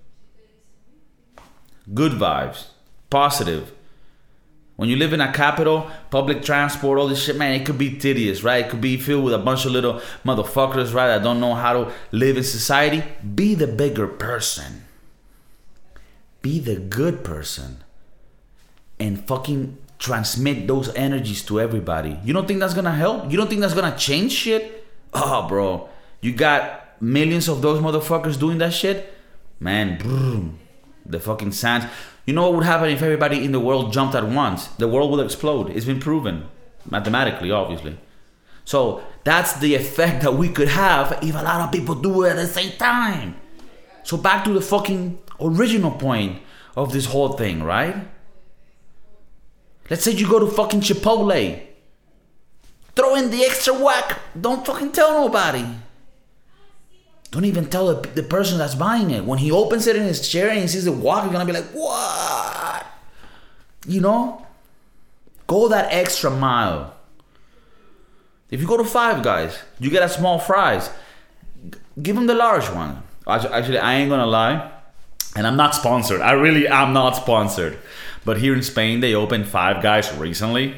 good 1.93 2.13
vibes, 2.13 2.67
positive. 3.10 3.71
When 4.76 4.90
you 4.90 4.98
live 4.98 5.14
in 5.14 5.22
a 5.22 5.32
capital, 5.32 5.90
public 6.10 6.44
transport, 6.44 7.00
all 7.00 7.08
this 7.08 7.24
shit, 7.24 7.38
man, 7.38 7.54
it 7.54 7.66
could 7.66 7.78
be 7.78 7.98
tedious, 7.98 8.44
right? 8.44 8.66
It 8.66 8.70
could 8.70 8.82
be 8.82 8.98
filled 8.98 9.24
with 9.24 9.34
a 9.34 9.38
bunch 9.38 9.66
of 9.66 9.72
little 9.72 10.02
motherfuckers, 10.26 10.94
right, 10.94 11.08
that 11.08 11.24
don't 11.24 11.40
know 11.40 11.54
how 11.54 11.74
to 11.74 11.92
live 12.12 12.36
in 12.36 12.44
society. 12.44 13.04
Be 13.34 13.56
the 13.56 13.68
bigger 13.68 14.08
person. 14.08 14.84
Be 16.42 16.60
the 16.60 16.76
good 16.76 17.24
person. 17.24 17.84
And 19.00 19.26
fucking 19.26 19.78
transmit 19.98 20.68
those 20.68 20.94
energies 20.96 21.42
to 21.44 21.62
everybody. 21.62 22.20
You 22.26 22.34
don't 22.34 22.48
think 22.48 22.60
that's 22.60 22.74
gonna 22.74 22.94
help? 22.94 23.32
You 23.32 23.38
don't 23.38 23.50
think 23.50 23.62
that's 23.62 23.74
gonna 23.74 23.96
change 23.98 24.34
shit? 24.34 24.86
Oh, 25.14 25.48
bro. 25.48 25.88
You 26.20 26.34
got 26.34 27.02
millions 27.02 27.48
of 27.48 27.62
those 27.62 27.80
motherfuckers 27.80 28.38
doing 28.38 28.58
that 28.58 28.74
shit? 28.74 29.14
Man, 29.60 30.58
the 31.06 31.20
fucking 31.20 31.54
sand. 31.54 31.90
You 32.26 32.34
know 32.34 32.44
what 32.44 32.56
would 32.56 32.66
happen 32.66 32.90
if 32.90 33.02
everybody 33.02 33.46
in 33.46 33.52
the 33.52 33.60
world 33.60 33.94
jumped 33.94 34.16
at 34.16 34.28
once? 34.28 34.68
The 34.68 34.88
world 34.88 35.12
would 35.12 35.24
explode. 35.24 35.70
It's 35.70 35.86
been 35.86 36.00
proven 36.00 36.48
mathematically, 36.90 37.52
obviously. 37.52 37.98
So 38.66 39.04
that's 39.24 39.60
the 39.60 39.76
effect 39.76 40.24
that 40.24 40.34
we 40.34 40.50
could 40.50 40.70
have 40.70 41.20
if 41.22 41.36
a 41.36 41.44
lot 41.44 41.62
of 41.62 41.72
people 41.72 41.94
do 41.96 42.24
it 42.24 42.32
at 42.32 42.38
the 42.38 42.48
same 42.48 42.72
time. 42.78 43.36
So 44.04 44.18
back 44.18 44.44
to 44.46 44.54
the 44.54 44.62
fucking 44.62 45.20
original 45.40 45.92
point 45.92 46.42
of 46.76 46.92
this 46.92 47.06
whole 47.06 47.34
thing, 47.34 47.64
right? 47.64 48.08
Let's 49.90 50.04
say 50.04 50.12
you 50.12 50.28
go 50.28 50.40
to 50.40 50.48
fucking 50.48 50.82
Chipotle. 50.82 51.62
Throw 52.96 53.16
in 53.16 53.30
the 53.30 53.44
extra 53.44 53.74
guac. 53.74 54.18
Don't 54.40 54.66
fucking 54.66 54.94
tell 54.94 55.28
nobody. 55.28 55.66
Don't 57.36 57.43
even 57.43 57.65
tell 57.65 57.93
the, 57.93 58.08
the 58.12 58.24
person 58.24 58.58
that's 58.58 58.76
buying 58.76 59.12
it. 59.12 59.26
When 59.26 59.39
he 59.39 59.52
opens 59.52 59.88
it 59.88 59.98
in 59.98 60.04
his 60.04 60.26
chair 60.26 60.48
and 60.50 60.62
he 60.62 60.69
sees 60.69 60.86
the 60.86 60.91
guac, 60.91 61.24
he's 61.24 61.34
gonna 61.34 61.43
be 61.43 61.52
like, 61.52 61.65
what? 61.74 62.86
You 63.86 64.00
know? 64.00 64.48
Go 65.45 65.67
that 65.67 65.91
extra 65.91 66.32
mile. 66.32 66.95
If 68.50 68.62
you 68.62 68.67
go 68.67 68.78
to 68.78 68.86
Five 68.86 69.21
Guys, 69.21 69.60
you 69.80 69.89
get 69.89 70.02
a 70.02 70.08
small 70.08 70.39
fries. 70.39 70.89
Give 72.02 72.15
him 72.15 72.26
the 72.26 72.36
large 72.36 72.69
one. 72.69 73.04
Actually, 73.28 73.80
I 73.80 73.95
ain't 73.95 74.10
gonna 74.10 74.26
lie, 74.26 74.71
and 75.36 75.45
I'm 75.45 75.58
not 75.58 75.76
sponsored. 75.76 76.21
I 76.21 76.32
really 76.32 76.69
am 76.69 76.93
not 76.93 77.17
sponsored. 77.17 77.78
But 78.24 78.38
here 78.38 78.54
in 78.54 78.63
Spain, 78.63 79.02
they 79.02 79.13
opened 79.13 79.50
Five 79.50 79.84
Guys 79.84 80.10
recently, 80.15 80.76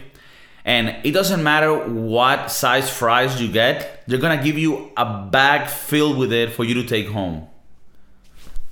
and 0.68 0.98
it 1.06 1.12
doesn't 1.14 1.42
matter 1.42 1.74
what 1.74 2.52
size 2.52 2.90
fries 2.90 3.42
you 3.42 3.50
get, 3.50 4.04
they're 4.06 4.20
gonna 4.20 4.44
give 4.44 4.58
you 4.58 4.92
a 4.98 5.24
bag 5.32 5.70
filled 5.70 6.18
with 6.18 6.34
it 6.34 6.52
for 6.52 6.66
you 6.66 6.74
to 6.74 6.84
take 6.84 7.08
home. 7.08 7.48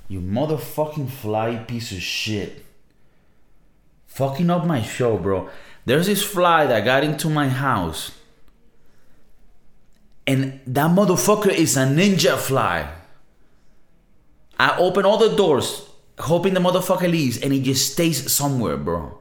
You 0.06 0.20
motherfucking 0.20 1.08
fly 1.08 1.56
piece 1.56 1.92
of 1.92 2.02
shit. 2.02 2.66
Fucking 4.08 4.50
up 4.50 4.66
my 4.66 4.82
show, 4.82 5.16
bro. 5.16 5.48
There's 5.86 6.06
this 6.06 6.22
fly 6.22 6.66
that 6.66 6.84
got 6.84 7.02
into 7.02 7.30
my 7.30 7.48
house. 7.48 8.12
And 10.26 10.60
that 10.66 10.90
motherfucker 10.90 11.52
is 11.52 11.78
a 11.78 11.86
ninja 11.86 12.36
fly. 12.36 12.90
I 14.58 14.76
open 14.76 15.06
all 15.06 15.16
the 15.16 15.34
doors, 15.34 15.88
hoping 16.18 16.52
the 16.52 16.60
motherfucker 16.60 17.10
leaves, 17.10 17.40
and 17.40 17.54
he 17.54 17.62
just 17.62 17.92
stays 17.92 18.30
somewhere, 18.30 18.76
bro. 18.76 19.18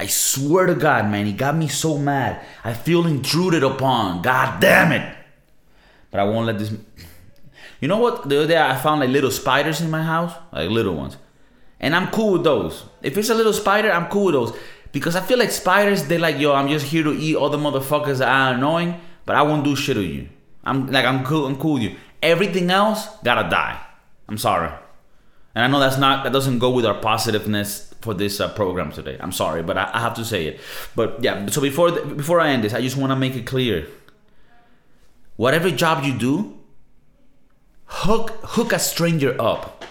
I 0.00 0.06
swear 0.06 0.66
to 0.66 0.76
God, 0.76 1.10
man, 1.10 1.26
he 1.26 1.32
got 1.32 1.56
me 1.56 1.66
so 1.66 1.98
mad. 1.98 2.40
I 2.62 2.72
feel 2.72 3.04
intruded 3.04 3.64
upon. 3.64 4.22
God 4.22 4.60
damn 4.60 4.92
it. 4.92 5.16
But 6.12 6.20
I 6.20 6.24
won't 6.24 6.46
let 6.46 6.58
this. 6.58 6.72
You 7.80 7.88
know 7.88 7.98
what? 7.98 8.28
The 8.28 8.38
other 8.38 8.46
day 8.46 8.62
I 8.62 8.76
found 8.76 9.00
like 9.00 9.10
little 9.10 9.32
spiders 9.32 9.80
in 9.80 9.90
my 9.90 10.04
house, 10.04 10.32
like 10.52 10.70
little 10.70 10.94
ones. 10.94 11.16
And 11.80 11.96
I'm 11.96 12.12
cool 12.12 12.34
with 12.34 12.44
those. 12.44 12.84
If 13.02 13.18
it's 13.18 13.28
a 13.28 13.34
little 13.34 13.52
spider, 13.52 13.90
I'm 13.90 14.06
cool 14.06 14.26
with 14.26 14.34
those. 14.34 14.56
Because 14.92 15.16
I 15.16 15.20
feel 15.20 15.38
like 15.38 15.50
spiders, 15.50 16.04
they're 16.04 16.20
like, 16.20 16.38
yo, 16.38 16.54
I'm 16.54 16.68
just 16.68 16.86
here 16.86 17.02
to 17.02 17.12
eat 17.12 17.34
all 17.34 17.50
the 17.50 17.58
motherfuckers 17.58 18.18
that 18.18 18.28
are 18.28 18.54
annoying, 18.54 19.00
but 19.26 19.34
I 19.34 19.42
won't 19.42 19.64
do 19.64 19.74
shit 19.74 19.96
to 19.96 20.02
you. 20.02 20.28
I'm 20.62 20.86
like, 20.86 21.04
I'm 21.04 21.24
cool, 21.24 21.46
I'm 21.46 21.56
cool 21.58 21.74
with 21.74 21.82
you. 21.82 21.96
Everything 22.22 22.70
else 22.70 23.08
gotta 23.24 23.48
die. 23.50 23.80
I'm 24.28 24.38
sorry. 24.38 24.70
And 25.58 25.64
I 25.64 25.66
know 25.66 25.80
that's 25.80 25.98
not, 25.98 26.22
that 26.22 26.32
doesn't 26.32 26.60
go 26.60 26.70
with 26.70 26.86
our 26.86 26.94
positiveness 26.94 27.92
for 28.00 28.14
this 28.14 28.38
uh, 28.38 28.48
program 28.54 28.92
today. 28.92 29.16
I'm 29.18 29.32
sorry, 29.32 29.60
but 29.60 29.76
I, 29.76 29.90
I, 29.92 29.98
have 29.98 30.14
to 30.14 30.24
say 30.24 30.46
it. 30.46 30.60
But 30.94 31.20
yeah, 31.20 31.48
so 31.48 31.60
before 31.60 31.90
the, 31.90 32.02
before 32.14 32.38
I 32.38 32.50
end 32.50 32.62
this, 32.62 32.72
I 32.72 32.80
just 32.80 32.96
want 32.96 33.10
to 33.10 33.16
make 33.16 33.34
it 33.34 33.44
clear. 33.44 33.88
Whatever 35.34 35.72
job 35.72 36.04
you 36.04 36.16
do, 36.16 36.60
hook 37.86 38.38
hook 38.44 38.72
a 38.72 38.78
stranger 38.78 39.34
up. 39.42 39.84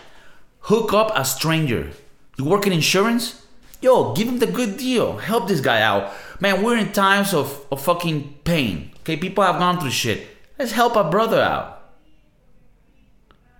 Hook 0.61 0.93
up 0.93 1.11
a 1.13 1.25
stranger. 1.25 1.91
You 2.37 2.45
work 2.45 2.65
in 2.65 2.71
insurance? 2.71 3.45
Yo, 3.81 4.13
give 4.13 4.29
him 4.29 4.39
the 4.39 4.47
good 4.47 4.77
deal. 4.77 5.17
Help 5.17 5.49
this 5.49 5.59
guy 5.59 5.81
out. 5.81 6.13
Man, 6.39 6.63
we're 6.63 6.77
in 6.77 6.93
times 6.93 7.33
of, 7.33 7.65
of 7.73 7.81
fucking 7.81 8.35
pain. 8.45 8.91
Okay, 9.01 9.17
people 9.17 9.43
have 9.43 9.59
gone 9.59 9.81
through 9.81 9.91
shit. 9.91 10.27
Let's 10.57 10.71
help 10.71 10.95
a 10.95 11.03
brother 11.03 11.41
out. 11.41 11.91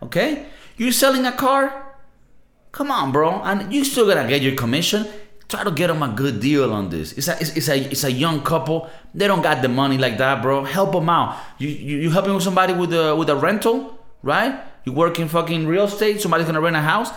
Okay? 0.01 0.45
You're 0.77 0.93
selling 0.93 1.25
a 1.25 1.33
car? 1.33 1.83
Come 2.71 2.91
on, 2.91 3.11
bro. 3.11 3.41
And 3.43 3.73
you 3.73 3.83
still 3.83 4.07
gotta 4.07 4.27
get 4.27 4.41
your 4.41 4.55
commission. 4.55 5.07
Try 5.49 5.63
to 5.63 5.71
get 5.71 5.87
them 5.87 6.03
a 6.03 6.09
good 6.09 6.41
deal 6.41 6.73
on 6.73 6.89
this. 6.89 7.13
It's 7.13 7.27
a 7.27 7.37
it's, 7.39 7.55
it's 7.55 7.69
a 7.69 7.77
it's 7.79 8.03
a 8.03 8.11
young 8.11 8.43
couple. 8.43 8.89
They 9.13 9.27
don't 9.27 9.41
got 9.41 9.61
the 9.61 9.69
money 9.69 9.97
like 9.97 10.17
that, 10.17 10.41
bro. 10.41 10.63
Help 10.65 10.91
them 10.91 11.09
out. 11.09 11.37
You 11.57 11.69
you, 11.69 11.97
you 11.97 12.09
helping 12.11 12.33
with 12.33 12.43
somebody 12.43 12.73
with 12.73 12.93
a 12.93 13.15
with 13.15 13.29
a 13.29 13.35
rental, 13.35 13.97
right? 14.21 14.59
You 14.83 14.91
work 14.91 15.19
in 15.19 15.27
fucking 15.29 15.65
real 15.65 15.85
estate. 15.85 16.21
Somebody's 16.21 16.47
gonna 16.47 16.61
rent 16.61 16.75
a 16.75 16.81
house. 16.81 17.11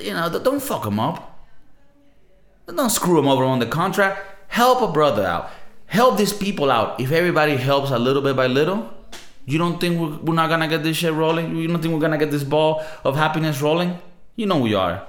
You 0.00 0.14
know, 0.14 0.28
don't 0.28 0.60
fuck 0.60 0.84
them 0.84 0.98
up. 0.98 1.46
Don't 2.66 2.90
screw 2.90 3.16
them 3.16 3.28
over 3.28 3.44
on 3.44 3.58
the 3.58 3.66
contract. 3.66 4.20
Help 4.48 4.82
a 4.82 4.88
brother 4.90 5.24
out. 5.24 5.50
Help 5.86 6.16
these 6.16 6.32
people 6.32 6.70
out. 6.70 7.00
If 7.00 7.12
everybody 7.12 7.56
helps 7.56 7.90
a 7.90 7.98
little 7.98 8.22
bit 8.22 8.34
by 8.34 8.46
little, 8.46 8.92
you 9.44 9.58
don't 9.58 9.80
think 9.80 10.00
we're, 10.00 10.16
we're 10.18 10.34
not 10.34 10.48
gonna 10.48 10.68
get 10.68 10.82
this 10.82 10.96
shit 10.96 11.12
rolling? 11.12 11.56
You 11.56 11.68
don't 11.68 11.82
think 11.82 11.92
we're 11.94 12.00
gonna 12.00 12.18
get 12.18 12.30
this 12.30 12.44
ball 12.44 12.82
of 13.04 13.16
happiness 13.16 13.60
rolling? 13.60 13.98
You 14.42 14.48
know 14.48 14.58
we 14.58 14.74
are. 14.74 15.06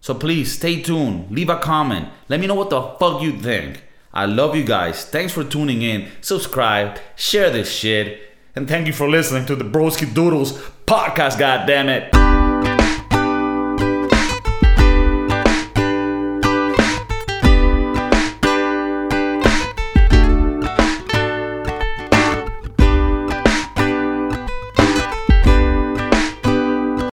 So 0.00 0.14
please 0.14 0.50
stay 0.50 0.82
tuned. 0.82 1.30
Leave 1.30 1.48
a 1.48 1.60
comment. 1.60 2.08
Let 2.28 2.40
me 2.40 2.48
know 2.48 2.56
what 2.56 2.70
the 2.70 2.82
fuck 2.98 3.22
you 3.22 3.38
think. 3.38 3.84
I 4.12 4.26
love 4.26 4.56
you 4.56 4.64
guys. 4.64 5.04
Thanks 5.04 5.32
for 5.32 5.44
tuning 5.44 5.82
in. 5.82 6.08
Subscribe, 6.22 6.98
share 7.14 7.50
this 7.50 7.70
shit, 7.70 8.20
and 8.56 8.66
thank 8.66 8.88
you 8.88 8.92
for 8.92 9.08
listening 9.08 9.46
to 9.46 9.54
the 9.54 9.64
Broski 9.64 10.12
Doodles 10.12 10.58
podcast. 10.86 11.38
God 11.38 11.68
damn 11.68 11.88
it. 11.88 12.23